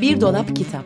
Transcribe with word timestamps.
Bir 0.00 0.20
dolap 0.20 0.56
kitap. 0.56 0.84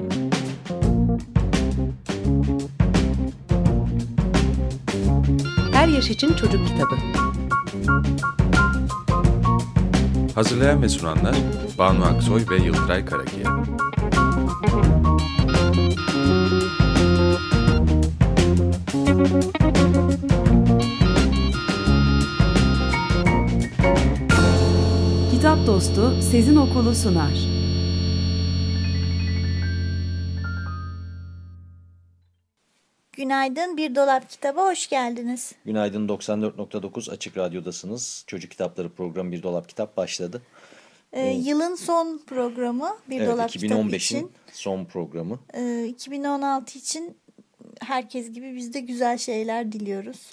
Her 5.72 5.88
yaş 5.88 6.10
için 6.10 6.34
çocuk 6.34 6.66
kitabı. 6.68 6.94
Hazırlayan 10.34 10.82
ve 10.82 10.88
sunanlar 10.88 11.34
Banu 11.78 12.04
Aksoy 12.04 12.42
ve 12.50 12.56
Yıldıray 12.56 13.04
Karakiya. 13.04 13.64
Dostu 25.74 26.22
Sezin 26.22 26.56
Okulu 26.56 26.94
sunar. 26.94 27.32
Günaydın 33.12 33.76
Bir 33.76 33.94
Dolap 33.94 34.30
Kitaba 34.30 34.66
hoş 34.66 34.88
geldiniz. 34.88 35.52
Günaydın 35.64 36.08
94.9 36.08 37.10
Açık 37.10 37.36
Radyo'dasınız. 37.36 38.24
Çocuk 38.26 38.50
Kitapları 38.50 38.88
programı 38.88 39.32
Bir 39.32 39.42
Dolap 39.42 39.68
Kitap 39.68 39.96
başladı. 39.96 40.42
Ee, 41.12 41.28
yılın 41.28 41.74
son 41.74 42.20
programı 42.26 42.96
Bir 43.10 43.20
Evet, 43.20 43.28
Dolap 43.28 43.50
Kitap 43.50 43.70
2015'in 43.70 43.96
için. 43.96 44.32
son 44.52 44.84
programı. 44.84 45.38
Ee, 45.54 45.86
2016 45.88 46.78
için 46.78 47.16
herkes 47.80 48.32
gibi 48.32 48.56
biz 48.56 48.74
de 48.74 48.80
güzel 48.80 49.18
şeyler 49.18 49.72
diliyoruz. 49.72 50.32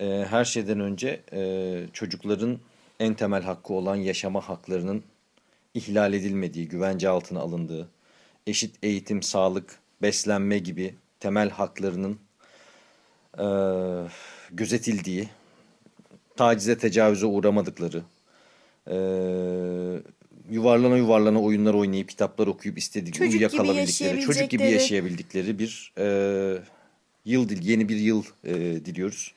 Ee, 0.00 0.26
her 0.30 0.44
şeyden 0.44 0.80
önce 0.80 1.22
e, 1.32 1.82
çocukların 1.92 2.58
en 3.00 3.14
temel 3.14 3.42
hakkı 3.42 3.72
olan 3.74 3.96
yaşama 3.96 4.40
haklarının 4.40 5.02
ihlal 5.74 6.12
edilmediği, 6.12 6.68
güvence 6.68 7.08
altına 7.08 7.40
alındığı, 7.40 7.88
eşit 8.46 8.74
eğitim, 8.82 9.22
sağlık, 9.22 9.78
beslenme 10.02 10.58
gibi 10.58 10.94
temel 11.20 11.50
haklarının 11.50 12.18
e, 13.38 13.46
gözetildiği, 14.50 15.28
tacize, 16.36 16.78
tecavüze 16.78 17.26
uğramadıkları, 17.26 18.02
e, 18.86 18.96
yuvarlana 20.50 20.96
yuvarlana 20.96 21.42
oyunlar 21.42 21.74
oynayıp, 21.74 22.08
kitaplar 22.08 22.46
okuyup 22.46 22.78
istedikleri, 22.78 23.30
Çocuk 23.30 23.32
gibi 23.50 23.60
uyuyakalabildikleri, 23.62 24.20
çocuk 24.20 24.50
gibi 24.50 24.62
yaşayabildikleri 24.70 25.58
bir 25.58 25.92
e, 25.98 26.06
yıl, 27.24 27.48
dil- 27.48 27.62
yeni 27.68 27.88
bir 27.88 27.96
yıl 27.96 28.24
e, 28.44 28.54
diliyoruz. 28.84 29.32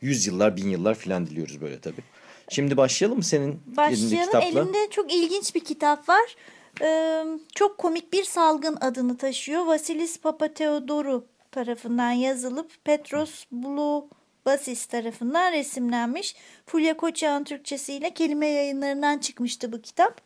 Yüz 0.00 0.26
yıllar, 0.26 0.56
bin 0.56 0.68
yıllar 0.68 0.94
filan 0.94 1.26
diliyoruz 1.26 1.60
böyle 1.60 1.80
tabii. 1.80 2.02
Şimdi 2.48 2.76
başlayalım 2.76 3.18
mı 3.18 3.24
senin 3.24 3.46
elinde 3.46 3.76
Başlayalım. 3.76 4.26
kitapla? 4.26 4.48
Elimde 4.48 4.90
çok 4.90 5.14
ilginç 5.14 5.54
bir 5.54 5.64
kitap 5.64 6.08
var. 6.08 6.36
Ee, 6.82 7.24
çok 7.54 7.78
komik 7.78 8.12
bir 8.12 8.24
salgın 8.24 8.76
adını 8.80 9.16
taşıyor. 9.16 9.66
Vasilis 9.66 10.20
Papatheodorou 10.20 11.24
tarafından 11.52 12.10
yazılıp 12.10 12.84
Petros 12.84 13.44
Basis 14.46 14.86
tarafından 14.86 15.52
resimlenmiş. 15.52 16.36
Fulya 16.66 16.96
Koçak'ın 16.96 17.44
Türkçesiyle 17.44 18.14
kelime 18.14 18.46
yayınlarından 18.46 19.18
çıkmıştı 19.18 19.72
bu 19.72 19.82
kitap. 19.82 20.20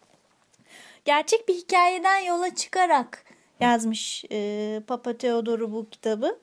Gerçek 1.04 1.48
bir 1.48 1.54
hikayeden 1.54 2.18
yola 2.18 2.54
çıkarak 2.54 3.24
yazmış 3.60 4.24
e, 4.32 4.80
Papa 4.86 5.12
Theodorou 5.18 5.72
bu 5.72 5.90
kitabı. 5.90 6.38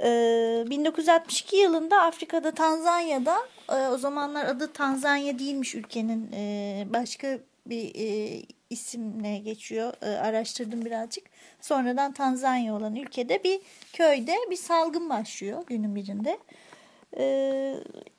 E, 0.00 0.64
1962 0.70 1.56
yılında 1.56 2.02
Afrika'da 2.02 2.50
Tanzanya'da 2.50 3.38
e, 3.72 3.88
o 3.88 3.98
zamanlar 3.98 4.46
adı 4.46 4.72
Tanzanya 4.72 5.38
değilmiş 5.38 5.74
ülkenin 5.74 6.32
e, 6.32 6.86
başka 6.90 7.38
bir 7.66 7.92
e, 7.94 8.42
isimle 8.70 9.38
geçiyor. 9.38 9.92
Araştırdım 10.02 10.84
birazcık. 10.84 11.24
Sonradan 11.60 12.12
Tanzanya 12.12 12.74
olan 12.74 12.96
ülkede 12.96 13.44
bir 13.44 13.60
köyde 13.92 14.34
bir 14.50 14.56
salgın 14.56 15.10
başlıyor 15.10 15.64
günün 15.66 15.94
birinde. 15.94 16.38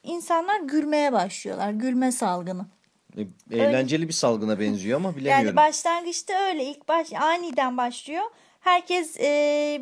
İnsanlar 0.04 0.60
gülmeye 0.60 1.14
başlıyorlar. 1.14 1.72
Gülme 1.72 2.12
salgını. 2.12 2.66
Eğlenceli 3.52 4.08
bir 4.08 4.14
salgına 4.14 4.60
benziyor 4.60 4.98
ama 4.98 5.16
bilemiyorum. 5.16 5.46
Yani 5.46 5.56
başlangıçta 5.56 6.34
öyle 6.48 6.66
ilk 6.66 6.88
baş 6.88 7.14
aniden 7.14 7.78
başlıyor. 7.78 8.24
Herkes 8.60 9.20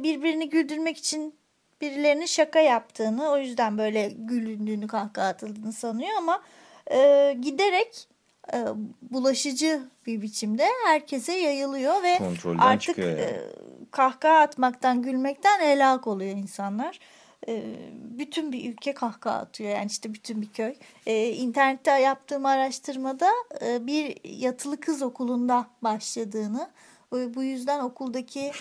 birbirini 0.03 0.49
güldürmek 0.49 0.97
için 0.97 1.35
birilerinin 1.83 2.25
şaka 2.25 2.59
yaptığını 2.59 3.29
o 3.29 3.37
yüzden 3.37 3.77
böyle 3.77 4.11
gülündüğünü 4.17 4.87
kahkaha 4.87 5.27
atıldığını 5.27 5.73
sanıyor 5.73 6.11
ama 6.17 6.41
e, 6.91 7.37
giderek 7.41 8.07
e, 8.53 8.57
bulaşıcı 9.01 9.81
bir 10.05 10.21
biçimde 10.21 10.65
herkese 10.85 11.33
yayılıyor 11.33 12.03
ve 12.03 12.17
Kontrolden 12.17 12.59
artık 12.59 12.97
yani. 12.97 13.19
e, 13.19 13.39
kahkaha 13.91 14.39
atmaktan 14.39 15.01
gülmekten 15.01 15.59
helak 15.59 16.07
oluyor 16.07 16.37
insanlar. 16.37 16.99
E, 17.47 17.63
bütün 17.93 18.51
bir 18.51 18.71
ülke 18.73 18.93
kahkaha 18.93 19.37
atıyor 19.37 19.71
yani 19.71 19.87
işte 19.87 20.13
bütün 20.13 20.41
bir 20.41 20.49
köy. 20.49 20.75
E, 21.05 21.27
internette 21.29 21.91
yaptığım 21.91 22.45
araştırmada 22.45 23.31
e, 23.61 23.87
bir 23.87 24.17
yatılı 24.23 24.79
kız 24.79 25.01
okulunda 25.01 25.67
başladığını 25.81 26.69
bu 27.35 27.43
yüzden 27.43 27.79
okuldaki 27.79 28.51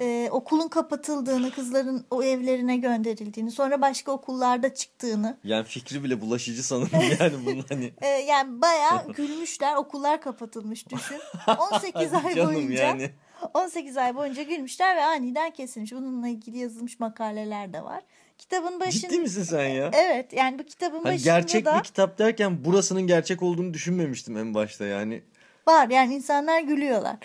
e, 0.00 0.28
okulun 0.30 0.68
kapatıldığını 0.68 1.50
kızların 1.50 2.04
o 2.10 2.22
evlerine 2.22 2.76
gönderildiğini 2.76 3.50
sonra 3.50 3.80
başka 3.80 4.12
okullarda 4.12 4.74
çıktığını 4.74 5.36
Yani 5.44 5.64
fikri 5.64 6.04
bile 6.04 6.20
bulaşıcı 6.20 6.62
sanırım 6.62 7.00
yani 7.20 7.46
bunun 7.46 7.64
hani. 7.68 7.92
e, 8.02 8.06
yani 8.06 8.60
bayağı 8.60 9.12
gülmüşler 9.12 9.76
okullar 9.76 10.20
kapatılmış 10.20 10.88
düşün 10.88 11.18
18 11.72 12.14
ay 12.14 12.46
boyunca 12.46 12.84
yani. 12.84 13.10
18 13.54 13.96
ay 13.96 14.16
boyunca 14.16 14.42
gülmüşler 14.42 14.96
ve 14.96 15.04
aniden 15.04 15.50
kesilmiş 15.50 15.92
bununla 15.92 16.28
ilgili 16.28 16.58
yazılmış 16.58 17.00
makaleler 17.00 17.72
de 17.72 17.84
var 17.84 18.02
kitabın 18.42 18.80
başında 18.80 19.10
Ciddi 19.10 19.20
misin 19.20 19.42
sen 19.42 19.68
ya? 19.68 19.90
Evet 19.92 20.32
yani 20.32 20.58
bu 20.58 20.64
kitabın 20.64 20.96
Hani 20.96 21.04
başında 21.04 21.38
gerçek 21.38 21.64
da 21.64 21.78
bir 21.78 21.82
kitap 21.82 22.18
derken 22.18 22.64
burasının 22.64 23.02
gerçek 23.06 23.42
olduğunu 23.42 23.74
düşünmemiştim 23.74 24.36
en 24.36 24.54
başta 24.54 24.84
yani. 24.84 25.22
var 25.68 25.88
yani 25.88 26.14
insanlar 26.14 26.60
gülüyorlar. 26.60 27.16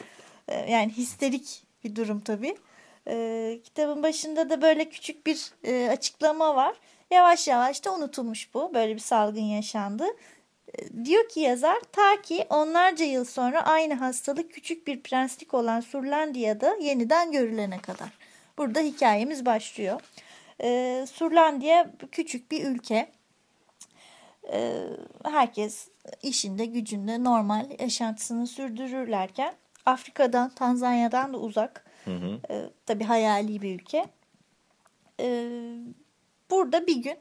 Ee, 0.48 0.72
Yani 0.72 0.92
histerik 0.92 1.64
bir 1.84 1.96
durum 1.96 2.20
tabii. 2.22 2.58
Ee, 3.08 3.60
kitabın 3.64 4.04
başında 4.04 4.50
da 4.50 4.62
böyle 4.62 4.90
küçük 4.90 5.26
bir 5.26 5.52
e, 5.64 5.90
açıklama 5.90 6.56
var. 6.56 6.76
Yavaş 7.12 7.48
yavaş 7.48 7.86
da 7.86 7.94
unutulmuş 7.96 8.54
bu. 8.54 8.74
Böyle 8.74 8.96
bir 8.96 9.00
salgın 9.00 9.42
yaşandı. 9.42 10.06
Ee, 10.74 11.06
diyor 11.06 11.30
ki 11.30 11.40
yazar 11.40 11.80
ta 11.92 12.22
ki 12.22 12.46
onlarca 12.50 13.06
yıl 13.06 13.26
sonra 13.26 13.66
aynı 13.66 13.94
hastalık 13.94 14.52
küçük 14.52 14.88
bir 14.88 15.02
prenslik 15.02 15.54
olan 15.54 15.80
Surlandiya'da 15.80 16.76
yeniden 16.76 17.32
görülene 17.32 17.80
kadar. 17.82 18.10
Burada 18.58 18.80
hikayemiz 18.80 19.46
başlıyor. 19.46 20.02
Ee, 20.62 21.06
Surlandiya 21.12 21.92
küçük 22.12 22.52
bir 22.52 22.66
ülke. 22.66 23.12
Ee, 24.54 24.84
herkes 25.24 25.88
işinde 26.24 26.66
gücünde 26.66 27.24
normal 27.24 27.66
yaşantısını 27.80 28.48
sürdürürlerken 28.48 29.54
Afrika'dan 29.88 30.50
Tanzanya'dan 30.50 31.34
da 31.34 31.38
uzak 31.38 31.86
e, 32.50 32.70
tabi 32.86 33.04
hayali 33.04 33.62
bir 33.62 33.76
ülke. 33.76 34.06
E, 35.20 35.50
burada 36.52 36.88
bir 36.88 36.96
gün 36.96 37.18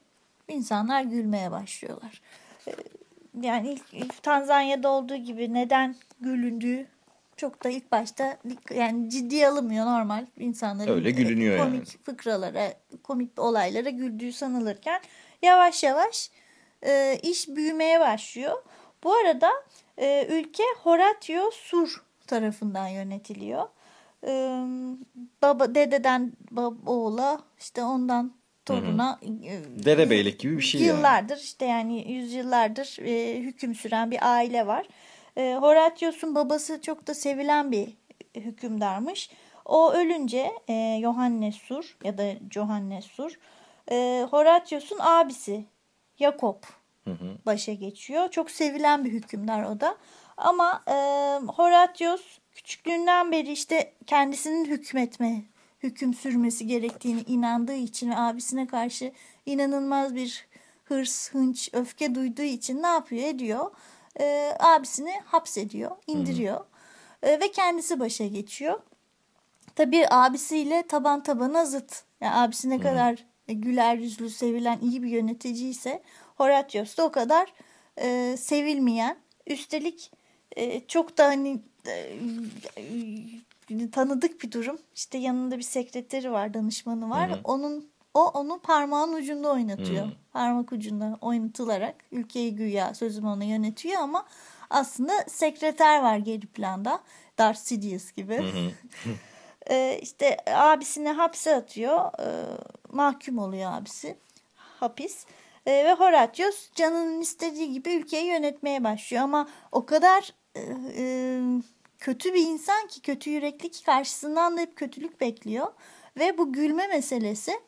insanlar 0.49 1.03
gülmeye 1.03 1.51
başlıyorlar. 1.51 2.21
E, 2.69 2.73
yani 3.41 3.73
ilk, 3.73 3.95
ilk 3.95 4.23
Tanzanya'da 4.23 4.89
olduğu 4.89 5.17
gibi 5.17 5.55
neden 5.55 5.97
gülündüğü 6.21 6.87
çok 7.37 7.65
da 7.65 7.69
ilk 7.69 7.93
başta 7.93 8.39
yani 8.75 9.11
ciddiye 9.11 9.49
alınmıyor 9.49 9.87
normal 9.87 10.27
insanların 10.39 10.93
Öyle 10.93 11.11
gülünüyor 11.11 11.59
komik 11.59 11.75
yani. 11.75 12.03
fıkralara, 12.05 12.73
komik 13.03 13.39
olaylara 13.39 13.91
güldüğü 13.91 14.33
sanılırken 14.33 15.01
yavaş 15.43 15.83
yavaş 15.83 16.31
e, 16.87 17.19
iş 17.23 17.49
büyümeye 17.49 18.01
başlıyor. 18.01 18.63
Bu 19.05 19.15
arada 19.15 19.51
e, 19.99 20.27
ülke 20.31 20.63
Horatio 20.83 21.51
Sur 21.51 22.06
tarafından 22.27 22.89
yönetiliyor. 22.89 23.69
E, 24.27 24.61
baba 25.43 25.75
dededen 25.75 26.33
bab 26.51 26.87
oğula 26.87 27.41
işte 27.59 27.85
ondan 27.85 28.33
toruna 28.67 29.19
e, 29.23 29.85
Derebeylik 29.85 30.41
gibi 30.41 30.57
bir 30.57 30.63
şey 30.63 30.81
yani. 30.81 30.97
yıllardır 30.97 31.37
işte 31.37 31.65
yani 31.65 32.13
yüzyıllardır 32.13 32.99
e, 33.01 33.41
hüküm 33.41 33.75
süren 33.75 34.11
bir 34.11 34.33
aile 34.35 34.67
var. 34.67 34.87
E, 35.37 35.57
Horatius'un 35.61 36.35
babası 36.35 36.83
çok 36.83 37.07
da 37.07 37.15
sevilen 37.15 37.73
bir 37.73 37.89
hükümdarmış. 38.35 39.31
O 39.65 39.93
ölünce 39.93 40.51
e, 40.69 40.99
Johannes 41.03 41.55
Sur 41.55 41.97
ya 42.05 42.19
da 42.19 42.25
Johannes 42.51 43.05
Sur 43.05 43.39
e, 43.91 44.27
Horatius'un 44.31 44.99
abisi 45.01 45.65
Jakob 46.19 46.63
başa 47.47 47.73
geçiyor. 47.73 48.31
Çok 48.31 48.51
sevilen 48.51 49.05
bir 49.05 49.13
hükümdar 49.13 49.63
o 49.65 49.81
da. 49.81 49.97
Ama 50.37 50.83
e, 50.89 50.93
Horatius 51.47 52.39
küçüklüğünden 52.53 53.33
beri 53.33 53.53
işte 53.53 53.93
kendisinin 54.07 54.65
hükmetme, 54.65 55.43
hüküm 55.83 56.15
sürmesi 56.15 56.67
gerektiğini 56.67 57.21
inandığı 57.21 57.75
için 57.75 58.11
ve 58.11 58.17
abisine 58.17 58.67
karşı 58.67 59.13
inanılmaz 59.47 60.15
bir 60.15 60.47
hırs, 60.85 61.31
hınç, 61.31 61.71
öfke 61.73 62.15
duyduğu 62.15 62.43
için 62.43 62.83
ne 62.83 62.87
yapıyor 62.87 63.29
ediyor? 63.29 63.71
e, 64.21 64.57
abisini 64.59 65.21
hapsediyor, 65.25 65.91
indiriyor 66.07 66.65
E, 67.23 67.41
ve 67.41 67.51
kendisi 67.51 68.01
başa 68.01 68.27
geçiyor. 68.27 68.81
Tabii 69.75 70.07
abisiyle 70.11 70.83
taban 70.83 71.23
tabana 71.23 71.65
zıt. 71.65 72.03
Yani 72.21 72.35
abisi 72.35 72.71
ne 72.71 72.81
kadar 72.81 73.25
güler 73.49 73.97
yüzlü, 73.97 74.31
sevilen 74.31 74.79
iyi 74.81 75.03
bir 75.03 75.09
yönetici 75.09 75.69
ise 75.69 76.03
Horatios 76.37 76.97
da 76.97 77.05
o 77.05 77.13
kadar 77.13 77.53
e, 77.97 78.37
sevilmeyen. 78.37 79.17
Üstelik 79.47 80.13
e, 80.57 80.87
çok 80.87 81.19
da 81.19 81.25
hani 81.25 81.63
e, 81.89 82.17
tanıdık 83.93 84.43
bir 84.43 84.53
durum. 84.53 84.79
İşte 84.95 85.19
yanında 85.19 85.59
bir 85.59 85.63
sekreteri 85.63 86.33
var, 86.33 86.55
danışmanı 86.55 87.11
var. 87.11 87.31
Hı 87.31 87.35
hı. 87.35 87.41
Onun 87.45 87.89
o 88.15 88.25
onu 88.25 88.59
parmağın 88.59 89.13
ucunda 89.13 89.53
oynatıyor. 89.53 90.07
Hı. 90.07 90.13
Parmak 90.33 90.73
ucunda 90.73 91.19
oynatılarak 91.21 91.95
ülkeyi 92.13 92.57
güya 92.57 92.95
sözüm 92.95 93.27
ona 93.27 93.45
yönetiyor 93.45 94.01
ama 94.01 94.27
aslında 94.71 95.13
sekreter 95.29 96.03
var 96.03 96.17
geri 96.17 96.47
planda. 96.47 97.01
Darth 97.39 97.61
Sidious 97.61 98.13
gibi. 98.13 98.45
Ee, 99.71 99.99
işte 100.03 100.37
abisini 100.47 101.09
hapse 101.09 101.55
atıyor. 101.55 102.11
Ee, 102.21 102.45
mahkum 102.93 103.39
oluyor 103.39 103.73
abisi. 103.73 104.17
Hapis. 104.55 105.27
Ee, 105.67 105.71
ve 105.71 105.93
Horatius 105.93 106.71
canının 106.75 107.21
istediği 107.21 107.73
gibi 107.73 107.91
ülkeyi 107.91 108.27
yönetmeye 108.27 108.85
başlıyor. 108.85 109.23
Ama 109.23 109.49
o 109.73 109.87
kadar 109.87 110.33
e, 110.97 111.41
kötü 111.99 112.35
bir 112.35 112.47
insan 112.47 112.87
ki 112.87 113.03
kötü 113.03 113.31
yürekli 113.31 113.71
ki 113.71 113.85
karşısından 113.85 114.57
da 114.57 114.61
hep 114.61 114.77
kötülük 114.77 115.21
bekliyor. 115.21 115.67
Ve 116.19 116.39
bu 116.39 116.53
gülme 116.53 116.87
meselesi 116.87 117.61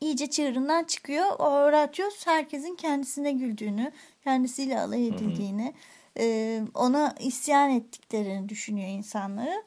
iyice 0.00 0.30
çığırından 0.30 0.84
çıkıyor. 0.84 1.26
Horatius 1.26 2.26
herkesin 2.26 2.74
kendisine 2.74 3.32
güldüğünü, 3.32 3.92
kendisiyle 4.24 4.80
alay 4.80 5.08
edildiğini, 5.08 5.74
e, 6.18 6.60
ona 6.74 7.14
isyan 7.20 7.70
ettiklerini 7.70 8.48
düşünüyor 8.48 8.88
insanları. 8.88 9.64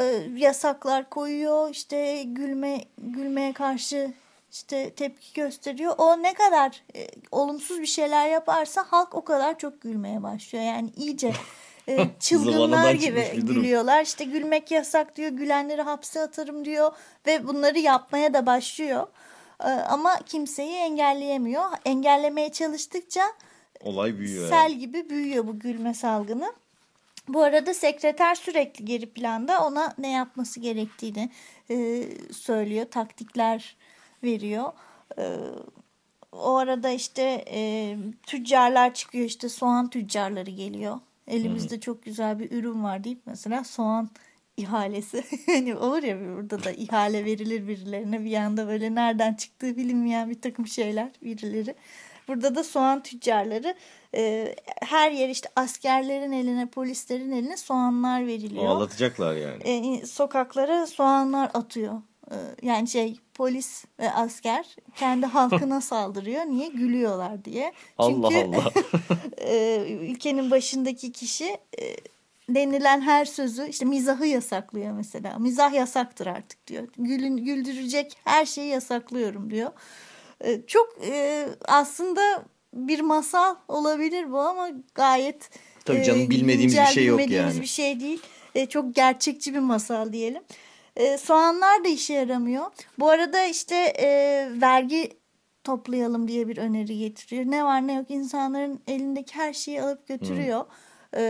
E, 0.00 0.02
yasaklar 0.36 1.10
koyuyor, 1.10 1.70
işte 1.70 2.22
gülme 2.22 2.84
gülmeye 2.98 3.52
karşı 3.52 4.12
işte 4.52 4.90
tepki 4.90 5.32
gösteriyor. 5.34 5.94
O 5.98 6.22
ne 6.22 6.34
kadar 6.34 6.82
e, 6.96 7.06
olumsuz 7.30 7.80
bir 7.80 7.86
şeyler 7.86 8.28
yaparsa 8.28 8.84
halk 8.88 9.14
o 9.14 9.24
kadar 9.24 9.58
çok 9.58 9.80
gülmeye 9.80 10.22
başlıyor. 10.22 10.64
Yani 10.64 10.90
iyice 10.96 11.32
e, 11.88 11.98
çılgınlar 12.20 12.92
gibi 12.92 13.30
gülüyorlar. 13.34 14.02
İşte 14.02 14.24
gülmek 14.24 14.70
yasak 14.70 15.16
diyor, 15.16 15.30
gülenleri 15.30 15.82
hapse 15.82 16.20
atarım 16.20 16.64
diyor 16.64 16.92
ve 17.26 17.48
bunları 17.48 17.78
yapmaya 17.78 18.34
da 18.34 18.46
başlıyor. 18.46 19.06
E, 19.60 19.68
ama 19.68 20.16
kimseyi 20.26 20.74
engelleyemiyor. 20.74 21.64
Engellemeye 21.84 22.52
çalıştıkça 22.52 23.22
Olay 23.80 24.18
büyüyor. 24.18 24.48
sel 24.48 24.70
yani. 24.70 24.78
gibi 24.78 25.10
büyüyor 25.10 25.46
bu 25.46 25.58
gülme 25.58 25.94
salgını. 25.94 26.52
Bu 27.28 27.42
arada 27.42 27.74
sekreter 27.74 28.34
sürekli 28.34 28.84
geri 28.84 29.10
planda 29.10 29.66
ona 29.66 29.94
ne 29.98 30.10
yapması 30.10 30.60
gerektiğini 30.60 31.30
e, 31.70 32.04
söylüyor, 32.32 32.86
taktikler 32.90 33.76
veriyor. 34.24 34.72
E, 35.18 35.36
o 36.32 36.56
arada 36.56 36.90
işte 36.90 37.44
e, 37.50 37.96
tüccarlar 38.26 38.94
çıkıyor 38.94 39.24
işte 39.24 39.48
soğan 39.48 39.90
tüccarları 39.90 40.50
geliyor. 40.50 41.00
Elimizde 41.28 41.80
çok 41.80 42.02
güzel 42.02 42.38
bir 42.38 42.52
ürün 42.52 42.84
var 42.84 43.04
deyip 43.04 43.20
mesela 43.26 43.64
soğan 43.64 44.10
ihalesi. 44.56 45.24
hani 45.46 45.74
olur 45.74 46.02
ya 46.02 46.20
burada 46.36 46.64
da 46.64 46.70
ihale 46.70 47.24
verilir 47.24 47.68
birilerine 47.68 48.24
bir 48.24 48.36
anda 48.36 48.68
böyle 48.68 48.94
nereden 48.94 49.34
çıktığı 49.34 49.76
bilinmeyen 49.76 50.30
bir 50.30 50.40
takım 50.40 50.66
şeyler 50.66 51.10
birileri. 51.22 51.74
Burada 52.28 52.54
da 52.54 52.64
soğan 52.64 53.02
tüccarları 53.02 53.74
e, 54.14 54.54
her 54.82 55.10
yer 55.10 55.28
işte 55.28 55.48
askerlerin 55.56 56.32
eline 56.32 56.66
polislerin 56.66 57.32
eline 57.32 57.56
soğanlar 57.56 58.26
veriliyor. 58.26 58.64
Ağlatacaklar 58.64 59.36
yani. 59.36 59.62
E, 59.62 60.06
sokaklara 60.06 60.86
soğanlar 60.86 61.50
atıyor. 61.54 62.02
E, 62.30 62.36
yani 62.62 62.88
şey 62.88 63.20
polis 63.34 63.84
ve 64.00 64.12
asker 64.12 64.76
kendi 64.96 65.26
halkına 65.26 65.80
saldırıyor. 65.80 66.44
Niye? 66.44 66.68
Gülüyorlar 66.68 67.44
diye. 67.44 67.72
Allah 67.98 68.28
Çünkü 68.30 68.58
Allah. 68.58 68.72
e, 69.38 69.86
ülkenin 70.00 70.50
başındaki 70.50 71.12
kişi 71.12 71.56
e, 71.80 71.96
denilen 72.48 73.00
her 73.00 73.24
sözü 73.24 73.68
işte 73.68 73.84
mizahı 73.84 74.26
yasaklıyor 74.26 74.92
mesela. 74.92 75.38
Mizah 75.38 75.72
yasaktır 75.72 76.26
artık 76.26 76.66
diyor. 76.66 76.88
Gülün, 76.98 77.36
güldürecek 77.36 78.16
her 78.24 78.46
şeyi 78.46 78.68
yasaklıyorum 78.68 79.50
diyor. 79.50 79.70
Çok 80.66 80.98
aslında 81.64 82.44
bir 82.74 83.00
masal 83.00 83.56
olabilir 83.68 84.32
bu 84.32 84.38
ama 84.38 84.68
gayet 84.94 85.50
Tabii 85.84 86.04
canım, 86.04 86.30
bilmediğimiz 86.30 86.74
bir 86.74 86.78
güncel, 86.78 86.86
şey 86.86 87.04
yok 87.04 87.18
bilmediğimiz 87.18 87.54
yani. 87.54 87.62
bir 87.62 87.66
şey 87.66 88.00
değil. 88.00 88.22
Çok 88.68 88.94
gerçekçi 88.94 89.54
bir 89.54 89.58
masal 89.58 90.12
diyelim. 90.12 90.42
E, 90.96 91.18
soğanlar 91.18 91.84
da 91.84 91.88
işe 91.88 92.14
yaramıyor. 92.14 92.66
Bu 92.98 93.08
arada 93.08 93.44
işte 93.44 93.76
e, 93.76 94.08
vergi 94.60 95.10
toplayalım 95.64 96.28
diye 96.28 96.48
bir 96.48 96.56
öneri 96.56 96.98
getiriyor. 96.98 97.44
Ne 97.44 97.64
var 97.64 97.86
ne 97.86 97.94
yok 97.94 98.10
insanların 98.10 98.80
elindeki 98.86 99.34
her 99.34 99.52
şeyi 99.52 99.82
alıp 99.82 100.08
götürüyor. 100.08 100.64
E, 101.16 101.22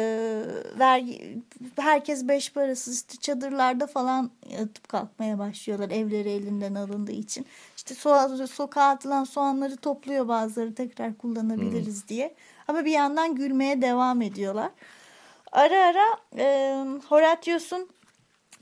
vergi 0.79 1.43
herkes 1.77 2.29
beş 2.29 2.53
parasız 2.53 2.95
işte 2.95 3.17
çadırlarda 3.17 3.87
falan 3.87 4.31
yatıp 4.51 4.89
kalkmaya 4.89 5.39
başlıyorlar 5.39 5.91
evleri 5.91 6.31
elinden 6.31 6.75
alındığı 6.75 7.13
için. 7.13 7.47
İşte 7.77 7.95
so 7.95 8.47
sokağa 8.47 8.89
atılan 8.89 9.25
soğanları 9.25 9.77
topluyor 9.77 10.29
bazıları 10.29 10.75
tekrar 10.75 11.19
kullanabiliriz 11.19 12.09
diye. 12.09 12.35
Ama 12.69 12.85
bir 12.85 12.91
yandan 12.91 13.35
gülmeye 13.35 13.83
devam 13.83 14.23
ediyorlar. 14.23 14.71
Ara 15.53 15.87
ara 15.87 16.07
e, 16.39 16.77
Horatius'un 17.09 17.89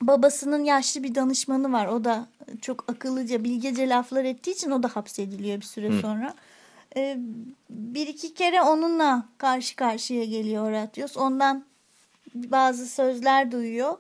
babasının 0.01 0.65
yaşlı 0.65 1.03
bir 1.03 1.15
danışmanı 1.15 1.73
var. 1.73 1.87
O 1.87 2.05
da 2.05 2.27
çok 2.61 2.91
akıllıca, 2.91 3.45
bilgece 3.45 3.89
laflar 3.89 4.25
ettiği 4.25 4.51
için 4.51 4.71
o 4.71 4.83
da 4.83 4.89
hapsediliyor 4.89 5.57
bir 5.57 5.67
süre 5.67 6.01
sonra. 6.01 6.35
Ee, 6.97 7.19
bir 7.71 8.07
iki 8.07 8.35
kere 8.35 8.63
onunla 8.63 9.29
karşı 9.39 9.77
karşıya 9.77 10.25
geliyor 10.25 10.65
Horatius. 10.67 11.17
Ondan 11.17 11.65
bazı 12.35 12.87
sözler 12.87 13.53
duyuyor. 13.53 13.97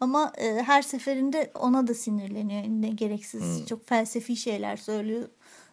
Ama 0.00 0.32
e, 0.38 0.62
her 0.62 0.82
seferinde 0.82 1.50
ona 1.54 1.86
da 1.86 1.94
sinirleniyor. 1.94 2.64
Ne 2.68 2.88
gereksiz, 2.88 3.66
çok 3.66 3.88
felsefi 3.88 4.36
şeyler 4.36 4.76
söylüyor. 4.76 5.28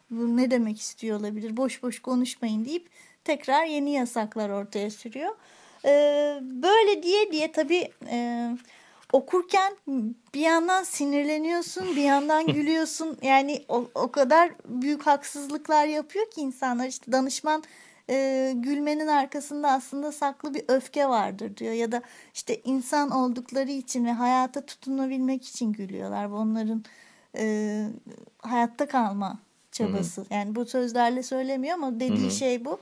Bu 0.10 0.38
ne 0.38 0.52
demek 0.52 0.80
istiyor 0.80 1.20
olabilir? 1.20 1.58
Boş 1.58 1.84
boş 1.84 2.02
konuşmayın 2.02 2.66
deyip 2.66 2.90
tekrar 3.24 3.66
yeni 3.66 3.92
yasaklar 3.94 4.50
ortaya 4.50 4.92
sürüyor. 4.92 5.36
Ee, 5.86 6.40
böyle 6.42 7.04
diye 7.04 7.32
diye 7.32 7.52
tabii 7.52 7.92
e, 8.10 8.50
okurken 9.14 9.74
bir 10.34 10.40
yandan 10.40 10.84
sinirleniyorsun, 10.84 11.96
bir 11.96 12.04
yandan 12.04 12.48
gülüyorsun. 12.54 13.18
Yani 13.22 13.66
o, 13.68 13.86
o 13.96 14.12
kadar 14.12 14.52
büyük 14.66 15.08
haksızlıklar 15.08 15.86
yapıyor 15.86 16.32
ki 16.32 16.42
insanlar. 16.42 16.88
İşte 16.88 17.12
danışman 17.12 17.64
e, 18.10 18.52
gülmenin 18.56 19.08
arkasında 19.08 19.72
aslında 19.72 20.12
saklı 20.12 20.54
bir 20.54 20.64
öfke 20.68 21.10
vardır 21.10 21.58
diyor. 21.58 21.74
Ya 21.74 21.92
da 21.92 22.02
işte 22.34 22.62
insan 22.64 23.10
oldukları 23.10 23.72
için 23.72 24.06
ve 24.06 24.12
hayata 24.12 24.66
tutunabilmek 24.66 25.48
için 25.48 25.74
gülüyorlar. 25.74 26.32
Bu 26.32 26.36
onların 26.36 26.84
e, 27.38 27.88
hayatta 28.38 28.88
kalma 28.88 29.40
çabası. 29.72 30.26
Yani 30.30 30.56
bu 30.56 30.66
sözlerle 30.66 31.24
söylemiyor 31.24 31.74
ama 31.74 32.00
dediği 32.00 32.32
şey 32.32 32.66
bu. 32.66 32.80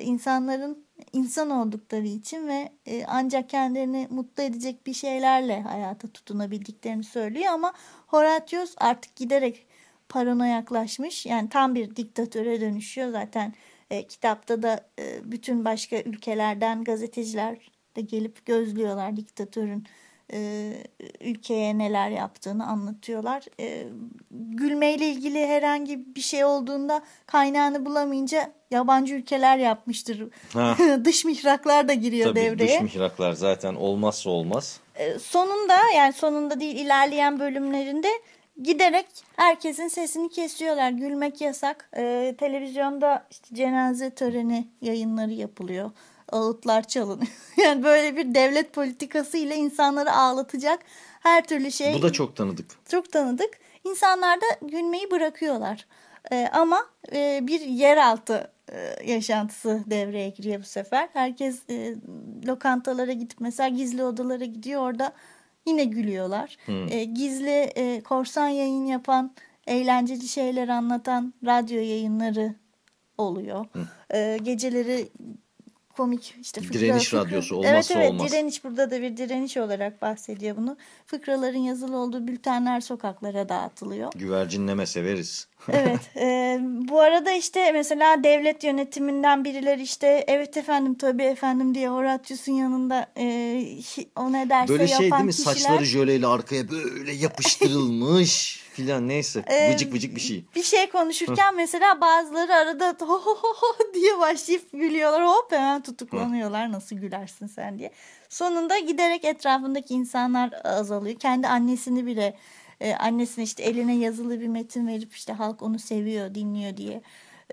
İnsanların 0.00 0.86
insan 1.12 1.50
oldukları 1.50 2.06
için 2.06 2.48
ve 2.48 2.72
e, 2.86 3.04
ancak 3.06 3.48
kendilerini 3.48 4.06
mutlu 4.10 4.42
edecek 4.42 4.86
bir 4.86 4.94
şeylerle 4.94 5.62
hayata 5.62 6.08
tutunabildiklerini 6.08 7.04
söylüyor 7.04 7.52
ama 7.52 7.72
Horatius 8.06 8.74
artık 8.78 9.16
giderek 9.16 9.66
paranoyaklaşmış. 10.08 11.26
Yani 11.26 11.48
tam 11.48 11.74
bir 11.74 11.96
diktatöre 11.96 12.60
dönüşüyor 12.60 13.10
zaten. 13.10 13.54
E, 13.90 14.06
kitapta 14.06 14.62
da 14.62 14.88
e, 14.98 15.30
bütün 15.32 15.64
başka 15.64 16.00
ülkelerden 16.00 16.84
gazeteciler 16.84 17.70
de 17.96 18.00
gelip 18.00 18.46
gözlüyorlar 18.46 19.16
diktatörün 19.16 19.86
e, 20.32 20.72
ülkeye 21.20 21.78
neler 21.78 22.10
yaptığını 22.10 22.66
anlatıyorlar. 22.66 23.44
E, 23.60 23.86
gülmeyle 24.30 25.06
ilgili 25.08 25.46
herhangi 25.46 26.16
bir 26.16 26.20
şey 26.20 26.44
olduğunda 26.44 27.02
kaynağını 27.26 27.86
bulamayınca 27.86 28.52
yabancı 28.70 29.14
ülkeler 29.14 29.58
yapmıştır. 29.58 30.28
Dış 31.04 31.24
mihraklar 31.24 31.88
da 31.88 31.94
giriyor 31.94 32.28
Tabii 32.28 32.40
devreye. 32.40 32.80
dış 32.80 32.94
mihraklar 32.94 33.32
zaten 33.32 33.74
olmazsa 33.74 34.30
olmaz. 34.30 34.80
E, 34.94 35.18
sonunda 35.18 35.76
yani 35.96 36.12
sonunda 36.12 36.60
değil 36.60 36.76
ilerleyen 36.76 37.40
bölümlerinde 37.40 38.08
giderek 38.62 39.06
herkesin 39.36 39.88
sesini 39.88 40.28
kesiyorlar. 40.28 40.90
Gülmek 40.90 41.40
yasak. 41.40 41.90
E, 41.96 42.34
televizyonda 42.38 43.26
işte 43.30 43.54
cenaze 43.54 44.10
töreni 44.10 44.66
yayınları 44.80 45.32
yapılıyor. 45.32 45.90
Ağıtlar 46.32 46.88
çalınıyor. 46.88 47.32
yani 47.64 47.82
böyle 47.84 48.16
bir 48.16 48.34
devlet 48.34 48.72
politikası 48.72 49.36
ile 49.36 49.56
insanları 49.56 50.12
ağlatacak 50.12 50.80
her 51.20 51.44
türlü 51.46 51.72
şey 51.72 51.94
Bu 51.94 52.02
da 52.02 52.12
çok 52.12 52.36
tanıdık. 52.36 52.66
çok 52.88 53.12
tanıdık. 53.12 53.50
İnsanlar 53.84 54.40
da 54.40 54.46
gülmeyi 54.62 55.10
bırakıyorlar. 55.10 55.86
Ee, 56.32 56.48
ama 56.52 56.86
e, 57.12 57.40
bir 57.42 57.60
yeraltı 57.60 58.50
e, 58.72 59.10
yaşantısı 59.12 59.82
devreye 59.86 60.28
giriyor 60.28 60.60
bu 60.60 60.64
sefer. 60.66 61.08
Herkes 61.12 61.58
e, 61.70 61.94
lokantalara 62.46 63.12
gidip 63.12 63.40
mesela 63.40 63.68
gizli 63.68 64.04
odalara 64.04 64.44
gidiyor 64.44 64.82
orada 64.82 65.12
yine 65.66 65.84
gülüyorlar. 65.84 66.56
E, 66.90 67.04
gizli 67.04 67.50
e, 67.50 68.00
korsan 68.00 68.48
yayın 68.48 68.86
yapan, 68.86 69.34
eğlenceli 69.66 70.28
şeyler 70.28 70.68
anlatan 70.68 71.34
radyo 71.46 71.76
yayınları 71.78 72.54
oluyor. 73.18 73.66
E, 74.10 74.38
geceleri 74.42 75.08
komik 75.96 76.34
işte 76.42 76.60
fıkra, 76.60 76.78
Direniş 76.80 77.04
fıkra- 77.08 77.16
radyosu 77.16 77.54
evet, 77.54 77.66
olmazsa 77.70 77.94
evet, 77.94 78.10
olmaz. 78.10 78.32
direniş 78.32 78.64
burada 78.64 78.90
da 78.90 79.02
bir 79.02 79.16
direniş 79.16 79.56
olarak 79.56 80.02
bahsediyor 80.02 80.56
bunu. 80.56 80.76
Fıkraların 81.06 81.58
yazılı 81.58 81.96
olduğu 81.96 82.26
bültenler 82.28 82.80
sokaklara 82.80 83.48
dağıtılıyor. 83.48 84.12
Güvercinleme 84.16 84.86
severiz. 84.86 85.46
Evet. 85.72 86.16
e, 86.16 86.58
bu 86.62 87.00
arada 87.00 87.32
işte 87.32 87.72
mesela 87.72 88.24
devlet 88.24 88.64
yönetiminden 88.64 89.44
birileri 89.44 89.82
işte 89.82 90.24
evet 90.28 90.56
efendim 90.56 90.94
tabii 90.94 91.22
efendim 91.22 91.74
diye 91.74 91.88
Horatius'un 91.88 92.52
yanında 92.52 93.06
e, 93.18 93.24
o 94.16 94.32
ne 94.32 94.50
derse 94.50 94.72
Böyle 94.72 94.88
şey 94.88 95.04
yapan 95.06 95.18
değil 95.18 95.26
mi? 95.26 95.30
kişiler. 95.32 95.54
Saçları 95.54 95.84
jöleyle 95.84 96.26
arkaya 96.26 96.70
böyle 96.70 97.12
yapıştırılmış 97.12 98.62
filan 98.76 99.08
neyse. 99.08 99.44
Ee, 99.46 99.74
Vıcık 99.74 99.94
vıcık 99.94 100.16
bir 100.16 100.20
şey. 100.20 100.44
Bir 100.54 100.62
şey 100.62 100.88
konuşurken 100.90 101.56
mesela 101.56 102.00
bazıları 102.00 102.54
arada 102.54 102.96
ho 103.00 103.18
ho 103.18 103.34
ho 103.34 103.54
ho 103.56 103.94
diye 103.94 104.18
başlayıp 104.18 104.72
gülüyorlar. 104.72 105.26
Hop 105.26 105.52
hemen 105.52 105.82
tutuklanıyorlar. 105.82 106.72
Nasıl 106.72 106.96
gülersin 106.96 107.46
sen 107.46 107.78
diye. 107.78 107.90
Sonunda 108.28 108.78
giderek 108.78 109.24
etrafındaki 109.24 109.94
insanlar 109.94 110.50
azalıyor. 110.64 111.18
Kendi 111.18 111.48
annesini 111.48 112.06
bile 112.06 112.36
e, 112.80 112.94
annesine 112.94 113.44
işte 113.44 113.62
eline 113.62 113.96
yazılı 113.96 114.40
bir 114.40 114.48
metin 114.48 114.86
verip 114.86 115.14
işte 115.14 115.32
halk 115.32 115.62
onu 115.62 115.78
seviyor, 115.78 116.34
dinliyor 116.34 116.76
diye 116.76 117.02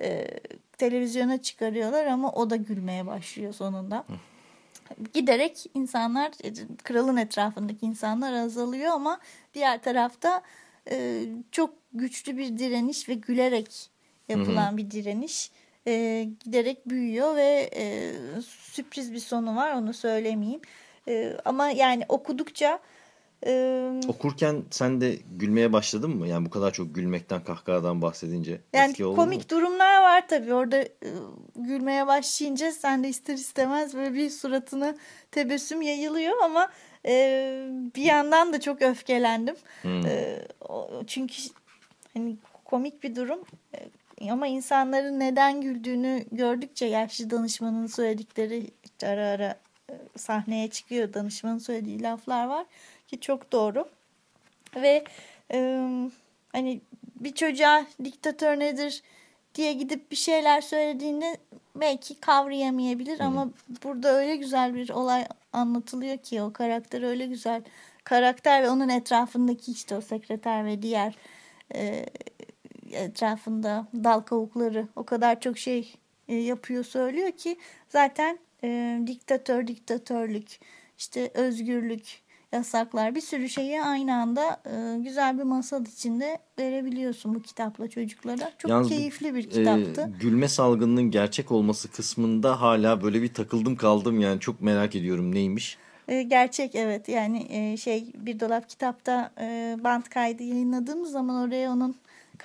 e, 0.01 0.27
televizyona 0.77 1.41
çıkarıyorlar 1.41 2.05
ama 2.05 2.31
o 2.31 2.49
da 2.49 2.55
gülmeye 2.55 3.07
başlıyor 3.07 3.53
sonunda. 3.53 4.05
Giderek 5.13 5.65
insanlar 5.73 6.31
e, 6.43 6.53
kralın 6.83 7.17
etrafındaki 7.17 7.85
insanlar 7.85 8.33
azalıyor 8.33 8.91
ama 8.91 9.19
diğer 9.53 9.81
tarafta 9.81 10.41
e, 10.91 11.25
çok 11.51 11.73
güçlü 11.93 12.37
bir 12.37 12.57
direniş 12.57 13.09
ve 13.09 13.13
gülerek 13.13 13.89
yapılan 14.29 14.77
bir 14.77 14.91
direniş 14.91 15.51
e, 15.87 16.23
giderek 16.45 16.89
büyüyor 16.89 17.35
ve 17.35 17.69
e, 17.75 18.11
sürpriz 18.41 19.13
bir 19.13 19.19
sonu 19.19 19.55
var 19.55 19.73
onu 19.73 19.93
söylemeyeyim. 19.93 20.61
E, 21.07 21.37
ama 21.45 21.69
yani 21.69 22.05
okudukça 22.09 22.79
e, 23.45 23.91
Okurken 24.07 24.63
sen 24.71 25.01
de 25.01 25.17
gülmeye 25.31 25.73
başladın 25.73 26.09
mı? 26.17 26.27
Yani 26.27 26.45
bu 26.45 26.49
kadar 26.49 26.71
çok 26.71 26.95
gülmekten 26.95 27.43
kahkahadan 27.43 28.01
bahsedince. 28.01 28.61
Yani 28.73 28.93
komik 28.93 29.39
mu? 29.39 29.49
durumlar 29.49 30.01
var 30.01 30.27
tabii. 30.27 30.53
Orada 30.53 30.77
e, 30.77 30.89
gülmeye 31.55 32.07
başlayınca 32.07 32.71
sen 32.71 33.03
de 33.03 33.09
ister 33.09 33.33
istemez 33.33 33.93
böyle 33.95 34.13
bir 34.13 34.29
suratına 34.29 34.95
tebessüm 35.31 35.81
yayılıyor 35.81 36.33
ama 36.43 36.69
e, 37.05 37.67
bir 37.95 38.03
yandan 38.03 38.53
da 38.53 38.59
çok 38.61 38.81
öfkelendim. 38.81 39.55
Hmm. 39.81 40.05
E, 40.05 40.39
o- 40.69 41.03
çünkü 41.07 41.35
hani 42.13 42.35
komik 42.65 43.03
bir 43.03 43.15
durum. 43.15 43.43
E, 44.21 44.31
ama 44.31 44.47
insanların 44.47 45.19
neden 45.19 45.61
güldüğünü 45.61 46.25
gördükçe 46.31 46.85
yaşlı 46.85 47.29
danışmanın 47.29 47.87
söyledikleri 47.87 48.71
ara 49.03 49.27
ara 49.27 49.59
e, 49.89 49.93
sahneye 50.17 50.69
çıkıyor. 50.69 51.13
Danışmanın 51.13 51.57
söylediği 51.57 52.01
laflar 52.01 52.45
var 52.47 52.65
ki 53.07 53.19
çok 53.19 53.51
doğru. 53.51 53.89
Ve 54.75 55.03
e, 55.53 55.57
hani 56.51 56.81
bir 57.15 57.33
çocuğa 57.35 57.85
diktatör 58.03 58.59
nedir 58.59 59.03
diye 59.55 59.73
gidip 59.73 60.11
bir 60.11 60.15
şeyler 60.15 60.61
söylediğinde 60.61 61.37
belki 61.75 62.19
kavrayamayabilir 62.19 63.19
ama 63.19 63.49
burada 63.83 64.09
öyle 64.09 64.35
güzel 64.35 64.75
bir 64.75 64.89
olay 64.89 65.25
anlatılıyor 65.53 66.17
ki 66.17 66.41
o 66.41 66.53
karakter 66.53 67.01
öyle 67.01 67.25
güzel. 67.25 67.63
Karakter 68.03 68.63
ve 68.63 68.69
onun 68.69 68.89
etrafındaki 68.89 69.71
işte 69.71 69.95
o 69.95 70.01
sekreter 70.01 70.65
ve 70.65 70.81
diğer 70.81 71.15
e, 71.75 72.05
etrafında 72.91 73.87
dal 73.93 74.19
kavukları 74.19 74.87
o 74.95 75.03
kadar 75.03 75.39
çok 75.39 75.57
şey 75.57 75.93
e, 76.27 76.35
yapıyor 76.35 76.83
söylüyor 76.83 77.31
ki 77.31 77.57
zaten 77.89 78.39
e, 78.63 78.99
diktatör 79.07 79.67
diktatörlük 79.67 80.59
işte 80.97 81.31
özgürlük 81.33 82.22
yasaklar 82.53 83.15
bir 83.15 83.21
sürü 83.21 83.49
şeyi 83.49 83.81
aynı 83.81 84.15
anda 84.15 84.61
e, 84.65 84.99
güzel 84.99 85.37
bir 85.37 85.43
masal 85.43 85.85
içinde 85.85 86.37
verebiliyorsun 86.59 87.35
bu 87.35 87.41
kitapla 87.41 87.89
çocuklara. 87.89 88.51
Çok 88.57 88.71
Yalnız 88.71 88.89
keyifli 88.89 89.35
bir 89.35 89.45
e, 89.45 89.49
kitaptı. 89.49 90.11
gülme 90.19 90.47
salgınının 90.47 91.11
gerçek 91.11 91.51
olması 91.51 91.91
kısmında 91.91 92.61
hala 92.61 93.03
böyle 93.03 93.21
bir 93.21 93.33
takıldım 93.33 93.75
kaldım 93.75 94.19
yani 94.19 94.39
çok 94.39 94.61
merak 94.61 94.95
ediyorum 94.95 95.35
neymiş. 95.35 95.77
E, 96.07 96.23
gerçek 96.23 96.75
evet 96.75 97.09
yani 97.09 97.47
e, 97.49 97.77
şey 97.77 98.13
bir 98.15 98.39
dolap 98.39 98.69
kitapta 98.69 99.31
e, 99.41 99.77
band 99.83 100.03
kaydı 100.03 100.43
yayınladığımız 100.43 101.11
zaman 101.11 101.47
oraya 101.47 101.71
onun 101.71 101.95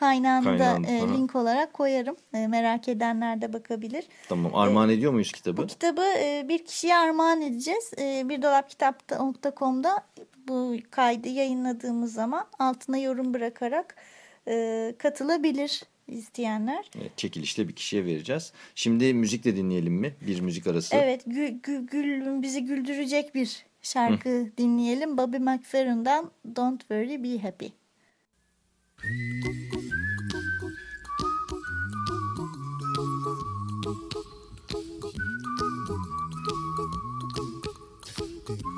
kaynağını 0.00 0.44
da 0.44 0.58
Kaynağını, 0.58 0.86
e, 0.86 1.02
aha. 1.02 1.14
link 1.14 1.36
olarak 1.36 1.72
koyarım. 1.72 2.16
E, 2.34 2.46
merak 2.46 2.88
edenler 2.88 3.40
de 3.42 3.52
bakabilir. 3.52 4.04
Tamam 4.28 4.54
armağan 4.54 4.90
ediyor 4.90 5.12
muyuz 5.12 5.32
kitabı? 5.32 5.62
Bu 5.62 5.66
kitabı 5.66 6.04
e, 6.18 6.46
bir 6.48 6.64
kişiye 6.64 6.96
armağan 6.96 7.40
edeceğiz. 7.42 7.90
E, 7.98 8.28
bir 8.28 8.42
dolap 8.42 8.70
kitapta.com'da 8.70 10.06
bu 10.48 10.76
kaydı 10.90 11.28
yayınladığımız 11.28 12.12
zaman 12.12 12.46
altına 12.58 12.98
yorum 12.98 13.34
bırakarak 13.34 13.96
e, 14.48 14.94
katılabilir 14.98 15.82
isteyenler. 16.08 16.90
Evet, 17.00 17.18
çekilişte 17.18 17.68
bir 17.68 17.74
kişiye 17.76 18.04
vereceğiz. 18.04 18.52
Şimdi 18.74 19.14
müzik 19.14 19.44
de 19.44 19.56
dinleyelim 19.56 19.94
mi? 19.94 20.14
Bir 20.26 20.40
müzik 20.40 20.66
arası. 20.66 20.96
Evet 20.96 21.22
gül, 21.26 21.48
gül, 21.62 21.86
gül- 21.86 22.42
bizi 22.42 22.64
güldürecek 22.64 23.34
bir 23.34 23.66
şarkı 23.82 24.46
dinleyelim. 24.58 25.18
Bobby 25.18 25.36
McFerrin'dan 25.36 26.30
Don't 26.56 26.80
Worry 26.80 27.22
Be 27.22 27.38
Happy. 27.38 27.66
Thank 29.00 29.14
you. 38.60 38.77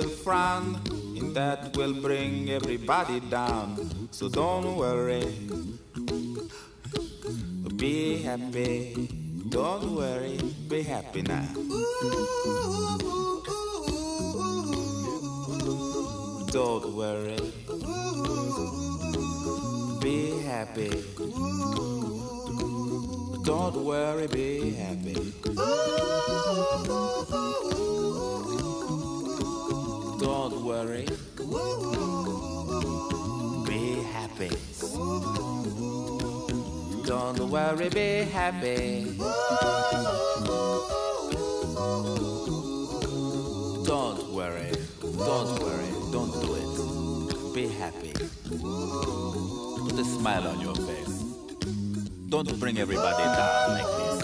Will 0.00 0.08
frown, 0.08 0.80
and 1.18 1.34
that 1.34 1.76
will 1.76 1.92
bring 1.92 2.50
everybody 2.50 3.20
down. 3.20 4.08
So 4.10 4.28
don't 4.28 4.76
worry. 4.76 5.24
Be 7.76 8.22
happy. 8.22 9.08
Don't 9.48 9.94
worry. 9.96 10.38
Be 10.68 10.82
happy 10.82 11.22
now. 11.22 11.46
Don't 16.50 16.94
worry. 16.96 17.40
Be 20.00 20.40
happy. 20.48 20.90
Don't 23.44 23.84
worry, 23.84 24.26
be 24.28 24.70
happy. 24.70 25.32
Don't 30.70 30.86
worry. 30.86 31.04
Be 33.66 34.02
happy. 34.12 34.50
Don't 37.04 37.40
worry, 37.50 37.88
be 37.88 38.22
happy. 38.30 39.16
Don't 43.84 44.32
worry. 44.32 44.70
Don't 45.18 45.58
worry. 45.58 45.90
Don't 46.12 46.32
do 46.40 46.54
it. 46.54 46.70
Be 47.52 47.66
happy. 47.66 48.12
Put 49.82 49.98
a 49.98 50.04
smile 50.04 50.46
on 50.46 50.60
your 50.60 50.76
face. 50.76 51.24
Don't 52.28 52.60
bring 52.60 52.78
everybody 52.78 53.24
down 53.24 53.70
like 53.72 53.90
this. 53.98 54.22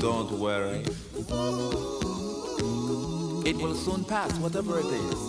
Don't 0.00 0.32
worry. 0.40 1.93
It 3.46 3.56
will 3.58 3.74
soon 3.74 4.04
pass, 4.04 4.32
whatever 4.38 4.78
it 4.78 4.86
is. 4.86 5.20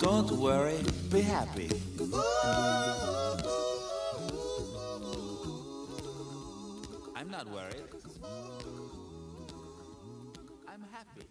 Don't 0.00 0.30
worry, 0.32 0.78
be 1.12 1.22
happy. 1.22 1.68
I'm 7.14 7.30
not 7.30 7.46
worried. 7.46 7.86
I'm 10.66 10.82
happy. 10.92 11.26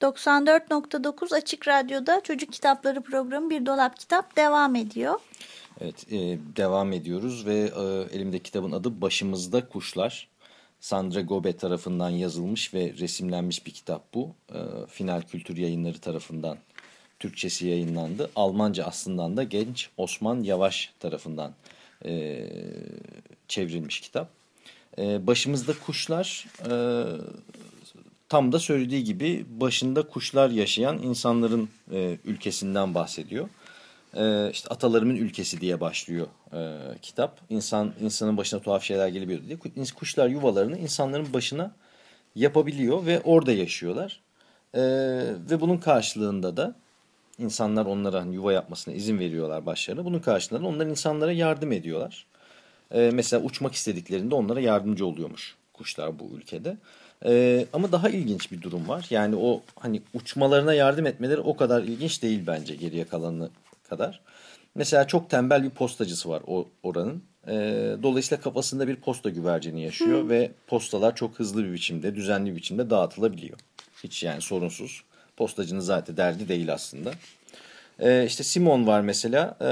94.9 0.00 1.34
Açık 1.34 1.68
Radyo'da 1.68 2.20
Çocuk 2.20 2.52
Kitapları 2.52 3.00
programı 3.00 3.50
Bir 3.50 3.66
Dolap 3.66 3.98
Kitap 3.98 4.36
devam 4.36 4.76
ediyor. 4.76 5.14
Evet, 5.80 6.12
e, 6.12 6.38
devam 6.56 6.92
ediyoruz 6.92 7.46
ve 7.46 7.54
e, 7.54 8.16
elimde 8.16 8.38
kitabın 8.38 8.72
adı 8.72 9.00
Başımızda 9.00 9.68
Kuşlar. 9.68 10.31
Sandra 10.82 11.20
Gobe 11.20 11.56
tarafından 11.56 12.10
yazılmış 12.10 12.74
ve 12.74 12.94
resimlenmiş 12.98 13.66
bir 13.66 13.70
kitap 13.70 14.14
bu. 14.14 14.34
E, 14.54 14.58
Final 14.88 15.22
Kültür 15.22 15.56
Yayınları 15.56 15.98
tarafından 15.98 16.58
Türkçesi 17.18 17.66
yayınlandı. 17.66 18.30
Almanca 18.36 18.84
aslından 18.84 19.36
da 19.36 19.42
genç 19.42 19.90
Osman 19.96 20.42
Yavaş 20.42 20.92
tarafından 21.00 21.52
e, 22.04 22.46
çevrilmiş 23.48 24.00
kitap. 24.00 24.28
E, 24.98 25.26
Başımızda 25.26 25.72
Kuşlar 25.86 26.46
e, 26.70 26.74
tam 28.28 28.52
da 28.52 28.58
söylediği 28.58 29.04
gibi 29.04 29.46
başında 29.60 30.02
kuşlar 30.02 30.50
yaşayan 30.50 30.98
insanların 30.98 31.68
ülkesinden 32.24 32.94
bahsediyor. 32.94 33.48
E, 34.16 34.50
işte 34.50 34.68
atalarımın 34.68 35.16
ülkesi 35.16 35.60
diye 35.60 35.80
başlıyor 35.80 36.26
e, 36.52 36.78
kitap. 37.02 37.40
İnsan 37.50 37.92
insanın 38.00 38.36
başına 38.36 38.60
tuhaf 38.60 38.82
şeyler 38.82 39.08
gelebiliyor 39.08 39.42
diye. 39.74 39.86
Kuşlar 39.94 40.28
yuvalarını 40.28 40.78
insanların 40.78 41.32
başına 41.32 41.72
yapabiliyor 42.34 43.06
ve 43.06 43.20
orada 43.20 43.52
yaşıyorlar. 43.52 44.20
E, 44.74 44.80
ve 45.50 45.60
bunun 45.60 45.76
karşılığında 45.76 46.56
da 46.56 46.74
insanlar 47.38 47.86
onlara 47.86 48.22
yuva 48.22 48.52
yapmasına 48.52 48.94
izin 48.94 49.18
veriyorlar 49.18 49.66
başlarına. 49.66 50.04
Bunun 50.04 50.20
karşılığında 50.20 50.66
onlar 50.66 50.86
insanlara 50.86 51.32
yardım 51.32 51.72
ediyorlar. 51.72 52.26
E, 52.90 53.10
mesela 53.14 53.42
uçmak 53.42 53.74
istediklerinde 53.74 54.34
onlara 54.34 54.60
yardımcı 54.60 55.06
oluyormuş 55.06 55.56
kuşlar 55.72 56.18
bu 56.18 56.30
ülkede. 56.36 56.76
Ee, 57.24 57.66
ama 57.72 57.92
daha 57.92 58.08
ilginç 58.08 58.52
bir 58.52 58.62
durum 58.62 58.88
var. 58.88 59.06
Yani 59.10 59.36
o 59.36 59.62
hani 59.80 60.02
uçmalarına 60.14 60.74
yardım 60.74 61.06
etmeleri 61.06 61.40
o 61.40 61.56
kadar 61.56 61.82
ilginç 61.82 62.22
değil 62.22 62.46
bence 62.46 62.74
geriye 62.74 63.04
kalanı 63.04 63.50
kadar. 63.92 64.20
Mesela 64.74 65.06
çok 65.06 65.30
tembel 65.30 65.62
bir 65.62 65.70
postacısı 65.70 66.28
var 66.28 66.42
o 66.46 66.68
oranın. 66.82 67.22
Ee, 67.48 67.96
dolayısıyla 68.02 68.42
kafasında 68.42 68.88
bir 68.88 68.96
posta 68.96 69.30
güvercini 69.30 69.82
yaşıyor 69.82 70.28
ve 70.28 70.52
postalar 70.66 71.16
çok 71.16 71.38
hızlı 71.38 71.64
bir 71.64 71.72
biçimde, 71.72 72.14
düzenli 72.14 72.50
bir 72.50 72.56
biçimde 72.56 72.90
dağıtılabiliyor. 72.90 73.58
Hiç 74.04 74.22
yani 74.22 74.42
sorunsuz. 74.42 75.02
Postacının 75.36 75.80
zaten 75.80 76.16
derdi 76.16 76.48
değil 76.48 76.72
aslında. 76.72 77.12
Ee, 78.00 78.24
işte 78.26 78.44
Simon 78.44 78.86
var 78.86 79.00
mesela. 79.00 79.56
E, 79.60 79.70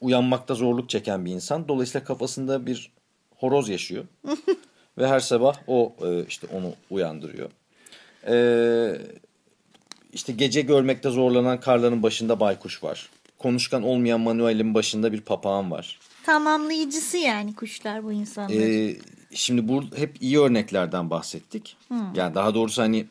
uyanmakta 0.00 0.54
zorluk 0.54 0.90
çeken 0.90 1.24
bir 1.24 1.30
insan. 1.32 1.68
Dolayısıyla 1.68 2.04
kafasında 2.04 2.66
bir 2.66 2.92
horoz 3.36 3.68
yaşıyor. 3.68 4.04
Ve 4.98 5.06
her 5.06 5.20
sabah 5.20 5.56
o 5.66 5.92
e, 6.02 6.24
işte 6.28 6.46
onu 6.52 6.72
uyandırıyor. 6.90 7.50
Ee, 8.28 8.98
işte 10.16 10.32
gece 10.32 10.60
görmekte 10.60 11.10
zorlanan 11.10 11.60
karların 11.60 12.02
başında 12.02 12.40
baykuş 12.40 12.84
var. 12.84 13.08
Konuşkan 13.38 13.82
olmayan 13.82 14.20
Manuel'in 14.20 14.74
başında 14.74 15.12
bir 15.12 15.20
papağan 15.20 15.70
var. 15.70 15.98
Tamamlayıcısı 16.26 17.16
yani 17.16 17.54
kuşlar 17.54 18.04
bu 18.04 18.12
insanlar. 18.12 18.54
Ee, 18.54 18.96
şimdi 19.34 19.68
bu 19.68 19.84
hep 19.96 20.22
iyi 20.22 20.40
örneklerden 20.40 21.10
bahsettik. 21.10 21.76
Hmm. 21.88 22.14
Yani 22.14 22.34
daha 22.34 22.54
doğrusu 22.54 22.82
hani 22.82 23.06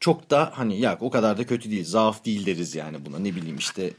çok 0.00 0.30
da 0.30 0.52
hani 0.54 0.80
ya 0.80 0.98
o 1.00 1.10
kadar 1.10 1.38
da 1.38 1.46
kötü 1.46 1.70
değil. 1.70 1.84
Zaaf 1.84 2.24
değil 2.24 2.46
deriz 2.46 2.74
yani 2.74 3.06
buna. 3.06 3.18
Ne 3.18 3.34
bileyim 3.34 3.56
işte 3.56 3.90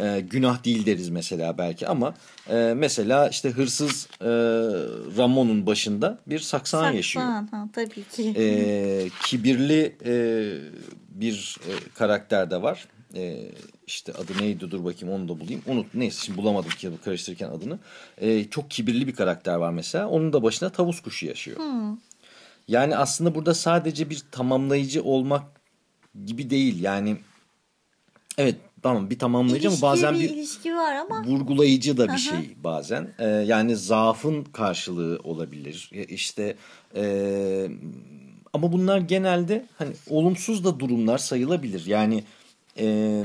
e, 0.00 0.20
günah 0.30 0.64
değil 0.64 0.86
deriz 0.86 1.08
mesela 1.08 1.58
belki 1.58 1.88
ama 1.88 2.14
e, 2.50 2.74
mesela 2.76 3.28
işte 3.28 3.50
hırsız 3.50 4.08
e, 4.20 4.28
Ramon'un 5.16 5.66
başında 5.66 6.18
bir 6.26 6.38
saksan, 6.38 6.80
saksan 6.80 6.96
yaşıyor. 6.96 7.24
Ha, 7.24 7.68
tabii 7.72 8.04
ki. 8.04 8.34
E, 8.36 9.08
kibirli 9.22 9.96
e, 10.04 10.14
bir 11.14 11.56
e, 11.68 11.72
karakter 11.94 12.50
de 12.50 12.62
var. 12.62 12.88
E, 13.14 13.50
işte 13.86 14.12
adı 14.12 14.32
neydi 14.40 14.70
dur 14.70 14.84
bakayım 14.84 15.14
onu 15.14 15.28
da 15.28 15.40
bulayım. 15.40 15.62
Unut 15.66 15.94
neyse 15.94 16.24
şimdi 16.24 16.38
bulamadım 16.38 16.70
ki 16.70 16.90
karıştırırken 17.04 17.48
adını. 17.48 17.78
E, 18.18 18.44
çok 18.44 18.70
kibirli 18.70 19.06
bir 19.06 19.14
karakter 19.14 19.54
var 19.54 19.70
mesela. 19.70 20.08
Onun 20.08 20.32
da 20.32 20.42
başına 20.42 20.70
tavus 20.70 21.00
kuşu 21.00 21.26
yaşıyor. 21.26 21.58
Hmm. 21.58 21.96
Yani 22.68 22.96
aslında 22.96 23.34
burada 23.34 23.54
sadece 23.54 24.10
bir 24.10 24.22
tamamlayıcı 24.30 25.02
olmak 25.02 25.42
gibi 26.24 26.50
değil. 26.50 26.82
Yani 26.82 27.16
evet 28.38 28.56
tamam 28.82 29.10
bir 29.10 29.18
tamamlayıcı 29.18 29.68
ilişki, 29.68 29.86
ama 29.86 29.92
bazen 29.92 30.14
bir, 30.14 30.30
ilişki 30.30 30.74
var 30.74 30.94
ama 30.96 31.24
vurgulayıcı 31.24 31.96
da 31.96 32.12
bir 32.12 32.18
şey 32.18 32.56
bazen. 32.64 33.14
Ee, 33.18 33.26
yani 33.26 33.76
zaafın 33.76 34.44
karşılığı 34.44 35.20
olabilir. 35.24 35.90
İşte 36.08 36.56
e, 36.96 37.04
ama 38.52 38.72
bunlar 38.72 38.98
genelde 38.98 39.66
hani 39.78 39.92
olumsuz 40.10 40.64
da 40.64 40.80
durumlar 40.80 41.18
sayılabilir. 41.18 41.86
Yani 41.86 42.24
e, 42.78 43.24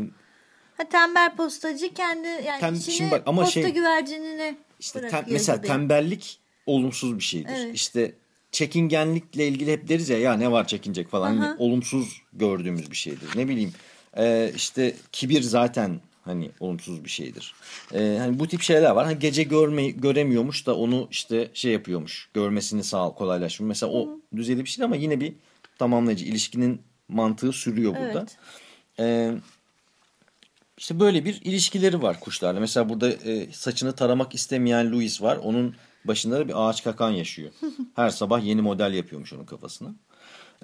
ha, 0.77 0.83
tembel 0.89 1.35
postacı 1.35 1.93
kendi 1.93 2.27
yani 2.27 2.59
tem, 2.59 2.75
şimdi 2.75 3.11
bak, 3.11 3.23
ama 3.25 3.41
posta 3.41 3.61
şey, 3.61 3.73
güvercinini 3.73 4.57
işte 4.79 5.07
tem, 5.07 5.25
mesela 5.29 5.57
gibi. 5.57 5.67
tembellik 5.67 6.39
olumsuz 6.65 7.17
bir 7.17 7.23
şeydir. 7.23 7.53
Evet. 7.55 7.75
İşte 7.75 8.13
çekingenlikle 8.51 9.47
ilgili 9.47 9.71
hep 9.71 9.87
deriz 9.87 10.09
ya 10.09 10.19
ya 10.19 10.33
ne 10.33 10.51
var 10.51 10.67
çekinecek 10.67 11.09
falan. 11.09 11.33
Yani 11.33 11.55
olumsuz 11.57 12.21
gördüğümüz 12.33 12.91
bir 12.91 12.95
şeydir. 12.95 13.29
Ne 13.35 13.47
bileyim 13.47 13.73
ee, 14.17 14.51
işte 14.55 14.93
kibir 15.11 15.41
zaten 15.41 15.99
hani 16.27 16.51
olumsuz 16.59 17.03
bir 17.03 17.09
şeydir. 17.09 17.53
Ee, 17.93 18.17
hani 18.19 18.39
bu 18.39 18.47
tip 18.47 18.61
şeyler 18.61 18.91
var. 18.91 19.05
Hani 19.05 19.19
gece 19.19 19.43
görme, 19.43 19.89
göremiyormuş 19.89 20.67
da 20.67 20.75
onu 20.75 21.07
işte 21.11 21.51
şey 21.53 21.71
yapıyormuş. 21.71 22.29
Görmesini 22.33 22.83
sağ 22.83 23.09
kolaylaştırıyor. 23.09 23.67
Mesela 23.67 23.91
o 23.91 24.19
düzeyde 24.35 24.63
bir 24.63 24.69
şey 24.69 24.85
ama 24.85 24.95
yine 24.95 25.21
bir 25.21 25.33
tamamlayıcı 25.79 26.25
ilişkinin 26.25 26.81
mantığı 27.07 27.51
sürüyor 27.51 27.95
burada. 27.95 28.19
Evet. 28.19 28.37
Ee, 28.99 29.31
işte 30.77 30.99
böyle 30.99 31.25
bir 31.25 31.41
ilişkileri 31.43 32.01
var 32.01 32.19
kuşlarla. 32.19 32.59
Mesela 32.59 32.89
burada 32.89 33.09
e, 33.09 33.51
saçını 33.51 33.95
taramak 33.95 34.35
istemeyen 34.35 34.91
Louis 34.91 35.21
var. 35.21 35.37
Onun 35.37 35.75
başında 36.05 36.39
da 36.39 36.47
bir 36.47 36.69
ağaç 36.69 36.83
kakan 36.83 37.09
yaşıyor. 37.09 37.51
Her 37.95 38.09
sabah 38.09 38.43
yeni 38.45 38.61
model 38.61 38.93
yapıyormuş 38.93 39.33
onun 39.33 39.45
kafasına. 39.45 39.95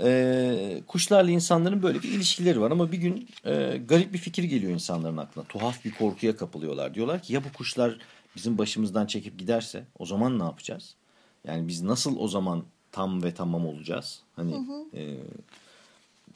Ee, 0.02 0.82
kuşlarla 0.88 1.32
insanların 1.32 1.84
böyle 1.84 2.04
bir 2.04 2.10
ilişkileri 2.12 2.62
var 2.62 2.72
ama 2.72 2.92
bir 2.92 2.98
gün 2.98 3.30
e, 3.46 3.82
garip 3.88 4.14
bir 4.14 4.18
fikir 4.18 4.44
geliyor 4.44 4.72
insanların 4.72 5.18
aklına. 5.18 5.46
Tuhaf 5.46 5.86
bir 5.86 5.92
korkuya 5.92 6.38
kapılıyorlar. 6.38 6.94
Diyorlar 6.94 7.22
ki 7.22 7.34
ya 7.34 7.44
bu 7.44 7.58
kuşlar 7.58 7.98
bizim 8.36 8.58
başımızdan 8.58 9.06
çekip 9.06 9.40
giderse 9.40 9.84
o 10.00 10.06
zaman 10.06 10.40
ne 10.40 10.44
yapacağız? 10.44 10.96
Yani 11.48 11.68
biz 11.68 11.82
nasıl 11.82 12.20
o 12.20 12.28
zaman 12.28 12.64
tam 12.92 13.24
ve 13.24 13.34
tamam 13.34 13.68
olacağız? 13.68 14.22
Hani 14.36 14.56
e, 14.94 15.18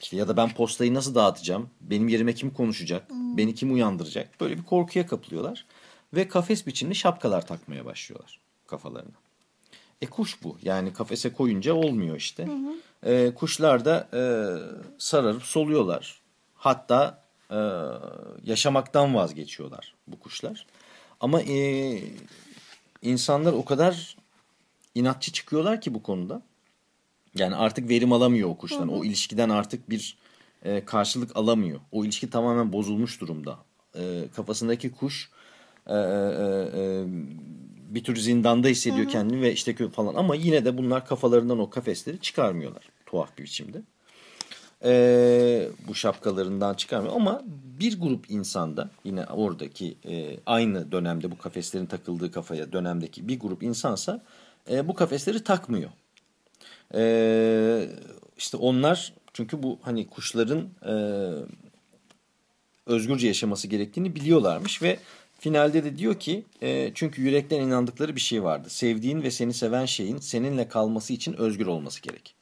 işte 0.02 0.18
ya 0.18 0.28
da 0.28 0.38
ben 0.38 0.50
postayı 0.50 0.94
nasıl 0.94 1.16
dağıtacağım? 1.16 1.70
Benim 1.82 2.08
yerime 2.08 2.34
kim 2.34 2.54
konuşacak? 2.54 3.10
Beni 3.38 3.56
kim 3.56 3.74
uyandıracak? 3.74 4.42
Böyle 4.42 4.58
bir 4.58 4.64
korkuya 4.64 5.08
kapılıyorlar. 5.08 5.66
Ve 6.14 6.28
kafes 6.28 6.68
biçimli 6.68 6.96
şapkalar 6.96 7.48
takmaya 7.48 7.86
başlıyorlar 7.86 8.40
kafalarına. 8.68 9.12
E 10.02 10.06
kuş 10.06 10.44
bu. 10.44 10.58
Yani 10.64 10.94
kafese 10.94 11.34
koyunca 11.34 11.74
olmuyor 11.74 12.16
işte. 12.16 12.48
E, 13.08 13.34
kuşlar 13.36 13.86
da 13.86 14.08
e, 14.14 14.22
sararıp 14.98 15.44
soluyorlar. 15.44 16.22
Hatta 16.56 17.24
e, 17.52 17.60
yaşamaktan 18.44 19.16
vazgeçiyorlar 19.16 19.96
bu 20.08 20.20
kuşlar. 20.20 20.66
Ama 21.20 21.42
e, 21.42 22.00
insanlar 23.02 23.54
o 23.54 23.66
kadar 23.66 24.18
inatçı 24.96 25.32
çıkıyorlar 25.32 25.82
ki 25.82 25.94
bu 25.94 26.04
konuda. 26.04 26.42
Yani 27.36 27.56
artık 27.56 27.90
verim 27.90 28.14
alamıyor 28.14 28.50
o 28.50 28.58
kuştan. 28.58 28.88
O 28.88 29.04
ilişkiden 29.04 29.50
artık 29.50 29.90
bir 29.90 30.18
e, 30.64 30.86
karşılık 30.86 31.38
alamıyor. 31.38 31.80
O 31.92 32.06
ilişki 32.06 32.30
tamamen 32.30 32.74
bozulmuş 32.74 33.22
durumda. 33.22 33.58
E, 33.96 34.24
kafasındaki 34.36 34.92
kuş 34.92 35.30
e, 35.88 35.94
e, 35.94 35.98
e, 35.98 37.04
bir 37.90 38.04
tür 38.04 38.16
zindanda 38.16 38.68
hissediyor 38.68 39.10
kendini 39.10 39.42
ve 39.42 39.54
işte 39.54 39.90
falan. 39.90 40.16
Ama 40.16 40.36
yine 40.36 40.66
de 40.66 40.78
bunlar 40.78 41.06
kafalarından 41.06 41.60
o 41.60 41.70
kafesleri 41.70 42.20
çıkarmıyorlar 42.22 42.97
tuhaf 43.08 43.38
bir 43.38 43.44
biçimde. 43.44 43.82
E, 44.84 45.70
bu 45.88 45.96
şapkalarından 45.96 46.74
çıkarmıyor 46.74 47.16
ama 47.16 47.42
bir 47.80 48.00
grup 48.00 48.32
insanda 48.32 48.90
yine 49.04 49.26
oradaki 49.26 49.98
e, 50.10 50.40
aynı 50.46 50.92
dönemde 50.92 51.32
bu 51.32 51.38
kafeslerin 51.38 51.86
takıldığı 51.86 52.32
kafaya 52.32 52.72
dönemdeki 52.72 53.28
bir 53.28 53.40
grup 53.40 53.64
insansa 53.64 54.24
e, 54.72 54.88
bu 54.88 54.94
kafesleri 54.94 55.44
takmıyor. 55.44 55.90
Ee, 56.94 57.90
işte 58.38 58.58
onlar 58.58 59.14
çünkü 59.34 59.64
bu 59.64 59.80
hani 59.82 60.08
kuşların 60.08 60.70
e, 60.86 60.94
özgürce 62.86 63.28
yaşaması 63.28 63.68
gerektiğini 63.68 64.16
biliyorlarmış 64.16 64.82
ve 64.82 65.00
finalde 65.40 65.84
de 65.84 65.98
diyor 65.98 66.20
ki 66.20 66.44
e, 66.62 66.92
çünkü 66.94 67.22
yürekten 67.22 67.62
inandıkları 67.62 68.16
bir 68.16 68.22
şey 68.22 68.44
vardı. 68.44 68.70
Sevdiğin 68.70 69.24
ve 69.24 69.32
seni 69.32 69.54
seven 69.54 69.86
şeyin 69.86 70.18
seninle 70.18 70.68
kalması 70.68 71.14
için 71.14 71.34
özgür 71.34 71.66
olması 71.66 72.02
gerek. 72.02 72.36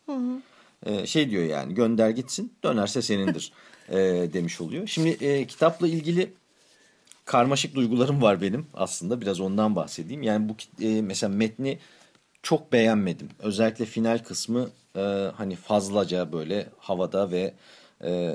E, 0.85 1.05
şey 1.05 1.29
diyor 1.29 1.43
yani 1.43 1.73
gönder 1.73 2.09
gitsin 2.09 2.53
dönerse 2.63 3.01
senindir 3.01 3.51
e, 3.89 3.97
demiş 4.33 4.61
oluyor. 4.61 4.87
Şimdi 4.87 5.09
e, 5.09 5.47
kitapla 5.47 5.87
ilgili 5.87 6.33
karmaşık 7.25 7.75
duygularım 7.75 8.21
var 8.21 8.41
benim 8.41 8.67
aslında 8.73 9.21
biraz 9.21 9.39
ondan 9.39 9.75
bahsedeyim. 9.75 10.23
Yani 10.23 10.49
bu 10.49 10.83
e, 10.85 11.01
mesela 11.01 11.33
metni 11.33 11.79
çok 12.43 12.71
beğenmedim. 12.71 13.29
Özellikle 13.39 13.85
final 13.85 14.17
kısmı 14.17 14.69
e, 14.95 15.01
hani 15.35 15.55
fazlaca 15.55 16.31
böyle 16.31 16.69
havada 16.77 17.31
ve 17.31 17.53
e, 18.03 18.33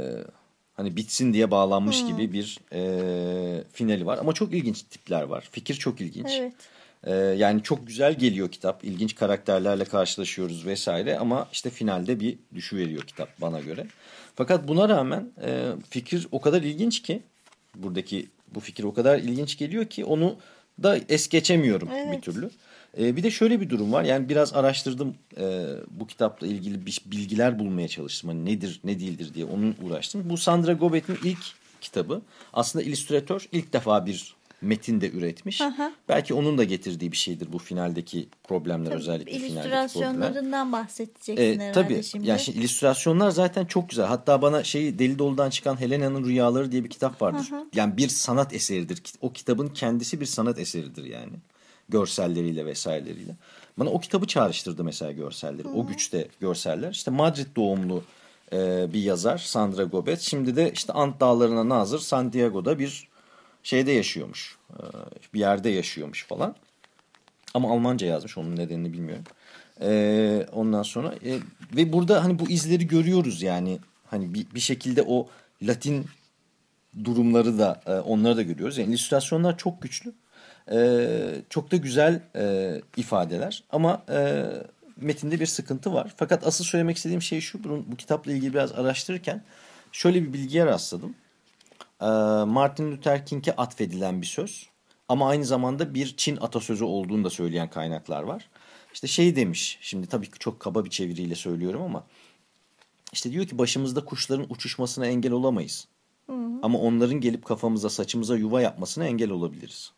hani 0.74 0.96
bitsin 0.96 1.32
diye 1.32 1.50
bağlanmış 1.50 2.06
gibi 2.06 2.32
bir 2.32 2.58
e, 2.72 3.64
finali 3.72 4.06
var. 4.06 4.18
Ama 4.18 4.32
çok 4.32 4.52
ilginç 4.52 4.82
tipler 4.82 5.22
var. 5.22 5.48
Fikir 5.52 5.74
çok 5.74 6.00
ilginç. 6.00 6.30
Evet. 6.30 6.52
E, 7.04 7.14
yani 7.14 7.62
çok 7.62 7.86
güzel 7.86 8.14
geliyor 8.14 8.50
kitap. 8.50 8.84
İlginç 8.84 9.14
karakterlerle 9.14 9.84
karşılaşıyoruz 9.84 10.66
vesaire 10.66 11.18
ama 11.18 11.48
işte 11.52 11.70
finalde 11.70 12.20
bir 12.20 12.38
düşüveriyor 12.54 13.02
kitap 13.02 13.40
bana 13.40 13.60
göre. 13.60 13.86
Fakat 14.34 14.68
buna 14.68 14.88
rağmen 14.88 15.32
e, 15.42 15.72
fikir 15.90 16.26
o 16.32 16.40
kadar 16.40 16.62
ilginç 16.62 17.02
ki 17.02 17.22
buradaki 17.74 18.28
bu 18.54 18.60
fikir 18.60 18.84
o 18.84 18.94
kadar 18.94 19.18
ilginç 19.18 19.58
geliyor 19.58 19.86
ki 19.86 20.04
onu 20.04 20.36
da 20.82 20.98
es 21.08 21.28
geçemiyorum 21.28 21.88
Evet. 21.94 22.16
bir 22.16 22.20
türlü. 22.22 22.50
E, 22.98 23.16
bir 23.16 23.22
de 23.22 23.30
şöyle 23.30 23.60
bir 23.60 23.70
durum 23.70 23.92
var. 23.92 24.04
Yani 24.04 24.28
biraz 24.28 24.54
araştırdım 24.54 25.14
e, 25.36 25.66
bu 25.90 26.06
kitapla 26.06 26.46
ilgili 26.46 26.86
bilgiler 26.86 27.58
bulmaya 27.58 27.88
çalıştım. 27.88 28.30
Hani 28.30 28.44
nedir 28.44 28.80
ne 28.84 29.00
değildir 29.00 29.34
diye 29.34 29.44
onun 29.44 29.76
uğraştım. 29.82 30.30
Bu 30.30 30.36
Sandra 30.36 30.72
Gobet'in 30.72 31.18
ilk 31.24 31.38
kitabı. 31.80 32.22
Aslında 32.52 32.84
illüstratör 32.84 33.48
ilk 33.52 33.72
defa 33.72 34.06
bir 34.06 34.34
metin 34.62 35.00
de 35.00 35.10
üretmiş. 35.10 35.60
Aha. 35.60 35.92
Belki 36.08 36.34
onun 36.34 36.58
da 36.58 36.64
getirdiği 36.64 37.12
bir 37.12 37.16
şeydir 37.16 37.52
bu 37.52 37.58
finaldeki 37.58 38.28
problemler 38.44 38.92
özellikle 38.92 39.32
finaldeki 39.32 39.48
problemler. 39.48 39.64
İllüstrasyonlarından 39.64 40.72
bahsedeceksin 40.72 41.36
E, 41.36 41.54
herhalde 41.54 41.72
tabii. 41.72 42.02
şimdi. 42.02 42.28
Yani 42.28 42.40
şimdi 42.40 42.58
illüstrasyonlar 42.58 43.30
zaten 43.30 43.64
çok 43.64 43.88
güzel. 43.88 44.06
Hatta 44.06 44.42
bana 44.42 44.64
şeyi 44.64 44.98
Deli 44.98 45.18
Dolu'dan 45.18 45.50
çıkan 45.50 45.80
Helena'nın 45.80 46.24
Rüyaları 46.24 46.72
diye 46.72 46.84
bir 46.84 46.90
kitap 46.90 47.22
vardır. 47.22 47.46
Yani 47.74 47.96
bir 47.96 48.08
sanat 48.08 48.54
eseridir. 48.54 49.02
O 49.20 49.32
kitabın 49.32 49.68
kendisi 49.68 50.20
bir 50.20 50.26
sanat 50.26 50.58
eseridir 50.58 51.04
yani. 51.04 51.32
Görselleriyle 51.88 52.66
vesaireleriyle. 52.66 53.36
Bana 53.78 53.90
o 53.90 54.00
kitabı 54.00 54.26
çağrıştırdı 54.26 54.84
mesela 54.84 55.12
görselleri. 55.12 55.68
O 55.68 55.86
güçte 55.86 56.28
görseller. 56.40 56.90
İşte 56.90 57.10
Madrid 57.10 57.46
doğumlu 57.56 58.02
e, 58.52 58.86
bir 58.92 59.02
yazar 59.02 59.38
Sandra 59.38 59.84
Gobet. 59.84 60.20
Şimdi 60.20 60.56
de 60.56 60.72
işte 60.74 60.92
Ant 60.92 61.20
Dağları'na 61.20 61.68
nazır 61.68 61.98
San 61.98 62.32
Diego'da 62.32 62.78
bir 62.78 63.09
şeyde 63.62 63.92
yaşıyormuş. 63.92 64.58
E, 64.70 64.82
bir 65.34 65.40
yerde 65.40 65.68
yaşıyormuş 65.68 66.26
falan. 66.26 66.56
Ama 67.54 67.70
Almanca 67.72 68.06
yazmış 68.06 68.38
onun 68.38 68.56
nedenini 68.56 68.92
bilmiyorum. 68.92 69.24
Ee, 69.80 70.46
ondan 70.52 70.82
sonra 70.82 71.14
e, 71.24 71.38
ve 71.76 71.92
burada 71.92 72.24
hani 72.24 72.38
bu 72.38 72.50
izleri 72.50 72.86
görüyoruz 72.86 73.42
yani 73.42 73.78
hani 74.06 74.34
bir, 74.54 74.60
şekilde 74.60 75.02
o 75.02 75.28
Latin 75.62 76.06
durumları 77.04 77.58
da 77.58 77.80
e, 77.86 77.92
onları 77.92 78.36
da 78.36 78.42
görüyoruz. 78.42 78.78
Yani 78.78 78.90
illüstrasyonlar 78.90 79.58
çok 79.58 79.82
güçlü. 79.82 80.12
Çok 81.50 81.70
da 81.70 81.76
güzel 81.76 82.22
e, 82.36 82.74
ifadeler 82.96 83.64
ama 83.70 84.02
e, 84.10 84.44
metinde 84.96 85.40
bir 85.40 85.46
sıkıntı 85.46 85.92
var. 85.92 86.14
Fakat 86.16 86.46
asıl 86.46 86.64
söylemek 86.64 86.96
istediğim 86.96 87.22
şey 87.22 87.40
şu 87.40 87.64
bunun, 87.64 87.92
bu 87.92 87.96
kitapla 87.96 88.32
ilgili 88.32 88.54
biraz 88.54 88.72
araştırırken 88.72 89.42
şöyle 89.92 90.22
bir 90.22 90.32
bilgiye 90.32 90.66
rastladım. 90.66 91.14
Ee, 92.00 92.04
Martin 92.44 92.92
Luther 92.92 93.26
King'e 93.26 93.56
atfedilen 93.56 94.20
bir 94.22 94.26
söz. 94.26 94.66
Ama 95.08 95.28
aynı 95.28 95.44
zamanda 95.44 95.94
bir 95.94 96.14
Çin 96.16 96.36
atasözü 96.36 96.84
olduğunu 96.84 97.24
da 97.24 97.30
söyleyen 97.30 97.70
kaynaklar 97.70 98.22
var. 98.22 98.48
İşte 98.94 99.06
şey 99.06 99.36
demiş, 99.36 99.78
şimdi 99.80 100.06
tabii 100.06 100.30
ki 100.30 100.38
çok 100.38 100.60
kaba 100.60 100.84
bir 100.84 100.90
çeviriyle 100.90 101.34
söylüyorum 101.34 101.82
ama 101.82 102.06
işte 103.12 103.32
diyor 103.32 103.46
ki 103.46 103.58
başımızda 103.58 104.04
kuşların 104.04 104.46
uçuşmasına 104.48 105.06
engel 105.06 105.32
olamayız. 105.32 105.88
Ama 106.62 106.78
onların 106.78 107.20
gelip 107.20 107.44
kafamıza, 107.44 107.90
saçımıza 107.90 108.36
yuva 108.36 108.60
yapmasına 108.60 109.06
engel 109.06 109.30
olabiliriz. 109.30 109.92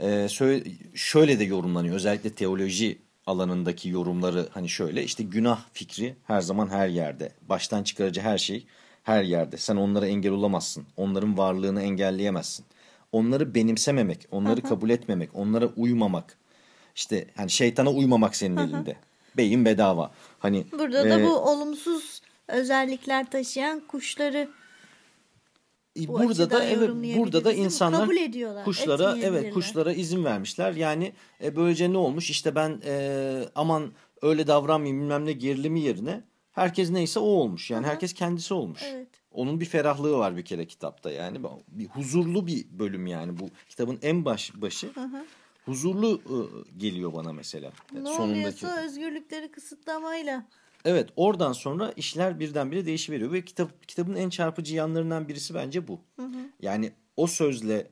Ee, 0.00 0.26
söyle- 0.30 0.64
şöyle 0.94 1.38
de 1.38 1.44
yorumlanıyor. 1.44 1.94
Özellikle 1.94 2.30
teoloji 2.30 2.98
alanındaki 3.26 3.88
yorumları 3.88 4.48
hani 4.50 4.68
şöyle 4.68 5.04
işte 5.04 5.22
günah 5.24 5.60
fikri 5.72 6.16
her 6.24 6.40
zaman 6.40 6.68
her 6.68 6.88
yerde. 6.88 7.32
Baştan 7.48 7.82
çıkarıcı 7.82 8.20
her 8.20 8.38
şey 8.38 8.66
her 9.06 9.22
yerde. 9.22 9.56
Sen 9.56 9.76
onlara 9.76 10.06
engel 10.06 10.32
olamazsın. 10.32 10.86
Onların 10.96 11.38
varlığını 11.38 11.82
engelleyemezsin. 11.82 12.66
Onları 13.12 13.54
benimsememek, 13.54 14.28
onları 14.30 14.62
kabul 14.62 14.90
etmemek, 14.90 15.30
onlara 15.34 15.66
uymamak. 15.66 16.36
İşte 16.94 17.26
hani 17.36 17.50
şeytana 17.50 17.90
uymamak 17.90 18.36
senin 18.36 18.56
elinde. 18.56 18.96
Beyin 19.36 19.64
bedava. 19.64 20.10
Hani 20.38 20.64
Burada 20.72 21.04
da 21.04 21.20
e, 21.20 21.24
bu 21.24 21.34
olumsuz 21.34 22.22
özellikler 22.48 23.30
taşıyan 23.30 23.80
kuşları 23.80 24.48
bu 25.96 26.18
burada 26.18 26.50
da 26.50 26.64
evet 26.64 26.90
burada 27.16 27.44
da 27.44 27.52
insanlar 27.52 28.08
kuşlara 28.64 29.16
evet 29.22 29.54
kuşlara 29.54 29.92
izin 29.92 30.24
vermişler. 30.24 30.72
Yani 30.72 31.12
e, 31.44 31.56
böylece 31.56 31.92
ne 31.92 31.98
olmuş? 31.98 32.30
İşte 32.30 32.54
ben 32.54 32.80
e, 32.84 33.44
aman 33.54 33.92
öyle 34.22 34.46
davranmayayım 34.46 35.02
bilmem 35.02 35.26
ne 35.26 35.32
gerilimi 35.32 35.80
yerine 35.80 36.22
herkes 36.56 36.90
neyse 36.90 37.20
o 37.20 37.22
olmuş. 37.22 37.70
Yani 37.70 37.86
herkes 37.86 38.12
kendisi 38.12 38.54
olmuş. 38.54 38.80
Evet. 38.84 39.08
Onun 39.30 39.60
bir 39.60 39.64
ferahlığı 39.64 40.18
var 40.18 40.36
bir 40.36 40.44
kere 40.44 40.66
kitapta 40.66 41.10
yani 41.10 41.38
bir 41.68 41.86
huzurlu 41.86 42.46
bir 42.46 42.66
bölüm 42.70 43.06
yani 43.06 43.38
bu 43.38 43.50
kitabın 43.68 43.98
en 44.02 44.24
baş 44.24 44.52
başı. 44.54 44.90
Huzurlu 45.64 46.20
e, 46.24 46.36
geliyor 46.78 47.12
bana 47.12 47.32
mesela. 47.32 47.72
Ne 47.92 48.00
Sonundaki. 48.00 48.22
oluyorsa 48.22 48.84
özgürlükleri 48.84 49.50
kısıtlamayla. 49.50 50.46
Evet 50.84 51.08
oradan 51.16 51.52
sonra 51.52 51.92
işler 51.92 52.40
birdenbire 52.40 52.86
değişiveriyor 52.86 53.32
ve 53.32 53.44
kitap 53.44 53.88
kitabın 53.88 54.14
en 54.14 54.30
çarpıcı 54.30 54.74
yanlarından 54.74 55.28
birisi 55.28 55.54
bence 55.54 55.88
bu. 55.88 56.00
Yani 56.62 56.92
o 57.16 57.26
sözle 57.26 57.90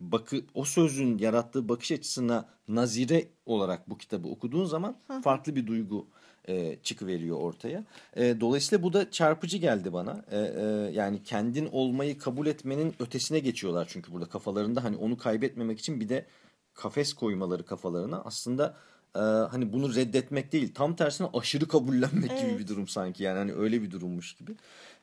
bakı 0.00 0.44
o 0.54 0.64
sözün 0.64 1.18
yarattığı 1.18 1.68
bakış 1.68 1.92
açısına 1.92 2.48
nazire 2.68 3.28
olarak 3.46 3.90
bu 3.90 3.98
kitabı 3.98 4.28
okuduğun 4.28 4.64
zaman 4.64 4.96
farklı 5.22 5.56
bir 5.56 5.66
duygu 5.66 6.08
e, 6.48 6.76
çıkıveriyor 6.82 7.36
ortaya. 7.36 7.84
E, 8.16 8.40
dolayısıyla 8.40 8.82
bu 8.82 8.92
da 8.92 9.10
çarpıcı 9.10 9.56
geldi 9.56 9.92
bana. 9.92 10.24
E, 10.30 10.38
e, 10.38 10.62
yani 10.92 11.22
kendin 11.22 11.68
olmayı 11.72 12.18
kabul 12.18 12.46
etmenin 12.46 12.94
ötesine 13.00 13.38
geçiyorlar 13.38 13.86
çünkü 13.90 14.12
burada 14.12 14.26
kafalarında 14.26 14.84
hani 14.84 14.96
onu 14.96 15.18
kaybetmemek 15.18 15.78
için 15.78 16.00
bir 16.00 16.08
de 16.08 16.26
kafes 16.74 17.12
koymaları 17.12 17.66
kafalarına 17.66 18.22
aslında 18.24 18.76
e, 19.16 19.18
hani 19.18 19.72
bunu 19.72 19.94
reddetmek 19.94 20.52
değil 20.52 20.74
tam 20.74 20.96
tersine 20.96 21.28
aşırı 21.34 21.68
kabullenmek 21.68 22.38
gibi 22.40 22.58
bir 22.58 22.68
durum 22.68 22.88
sanki 22.88 23.22
yani 23.22 23.38
hani 23.38 23.54
öyle 23.54 23.82
bir 23.82 23.90
durummuş 23.90 24.34
gibi. 24.34 24.52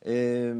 E, 0.06 0.54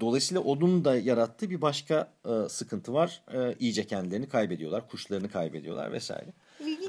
dolayısıyla 0.00 0.42
onun 0.42 0.84
da 0.84 0.96
yarattığı 0.96 1.50
bir 1.50 1.60
başka 1.60 2.12
e, 2.24 2.48
sıkıntı 2.48 2.92
var. 2.92 3.22
E, 3.34 3.54
iyice 3.58 3.86
kendilerini 3.86 4.28
kaybediyorlar, 4.28 4.88
kuşlarını 4.88 5.30
kaybediyorlar 5.30 5.92
vesaire. 5.92 6.32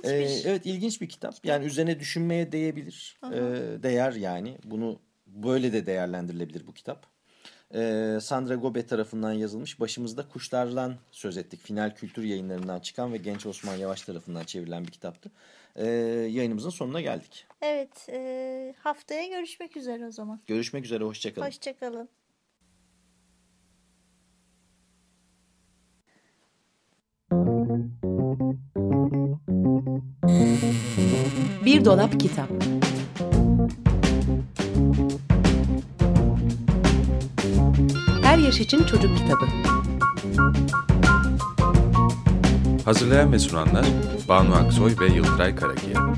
Ee, 0.06 0.50
evet 0.50 0.66
ilginç 0.66 1.02
bir 1.02 1.10
kitap. 1.10 1.36
Yani 1.44 1.66
üzerine 1.66 2.00
düşünmeye 2.00 2.52
değebilir. 2.52 3.20
Ee, 3.24 3.38
değer 3.84 4.14
yani. 4.14 4.58
Bunu 4.64 5.00
böyle 5.28 5.74
de 5.74 5.86
değerlendirilebilir 5.86 6.68
bu 6.68 6.74
kitap. 6.74 7.06
Ee, 7.76 8.18
Sandra 8.22 8.56
Gobe 8.56 8.86
tarafından 8.86 9.34
yazılmış. 9.34 9.80
Başımızda 9.80 10.28
Kuşlardan 10.28 10.96
söz 11.12 11.38
ettik. 11.38 11.62
Final 11.62 11.96
Kültür 11.96 12.24
yayınlarından 12.24 12.80
çıkan 12.80 13.14
ve 13.14 13.18
Genç 13.18 13.46
Osman 13.46 13.76
Yavaş 13.76 14.02
tarafından 14.02 14.44
çevrilen 14.44 14.86
bir 14.86 14.92
kitaptı. 14.92 15.32
Ee, 15.76 15.88
yayınımızın 16.32 16.70
sonuna 16.70 17.02
geldik. 17.02 17.48
Evet, 17.62 18.10
e, 18.10 18.74
haftaya 18.80 19.28
görüşmek 19.28 19.78
üzere 19.78 20.08
o 20.08 20.12
zaman. 20.12 20.42
Görüşmek 20.48 20.86
üzere. 20.86 21.04
Hoşçakalın. 21.04 21.48
Hoşçakalın. 21.48 22.10
Bir 31.66 31.86
dolap 31.86 32.20
kitap. 32.20 32.50
Her 38.24 38.38
yaş 38.38 38.60
için 38.60 38.84
çocuk 38.84 39.18
kitabı. 39.18 39.46
Hazırlayan 42.86 43.32
ve 43.34 43.40
sunanlar 43.40 43.86
Banu 44.30 44.56
Aksoy 44.56 44.94
ve 45.00 45.08
Yıldıray 45.08 45.56
Karakiya. 45.56 46.16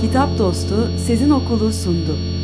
Kitap 0.00 0.38
Dostu 0.38 0.98
Sezin 1.06 1.30
Okulu 1.30 1.72
sundu. 1.72 2.35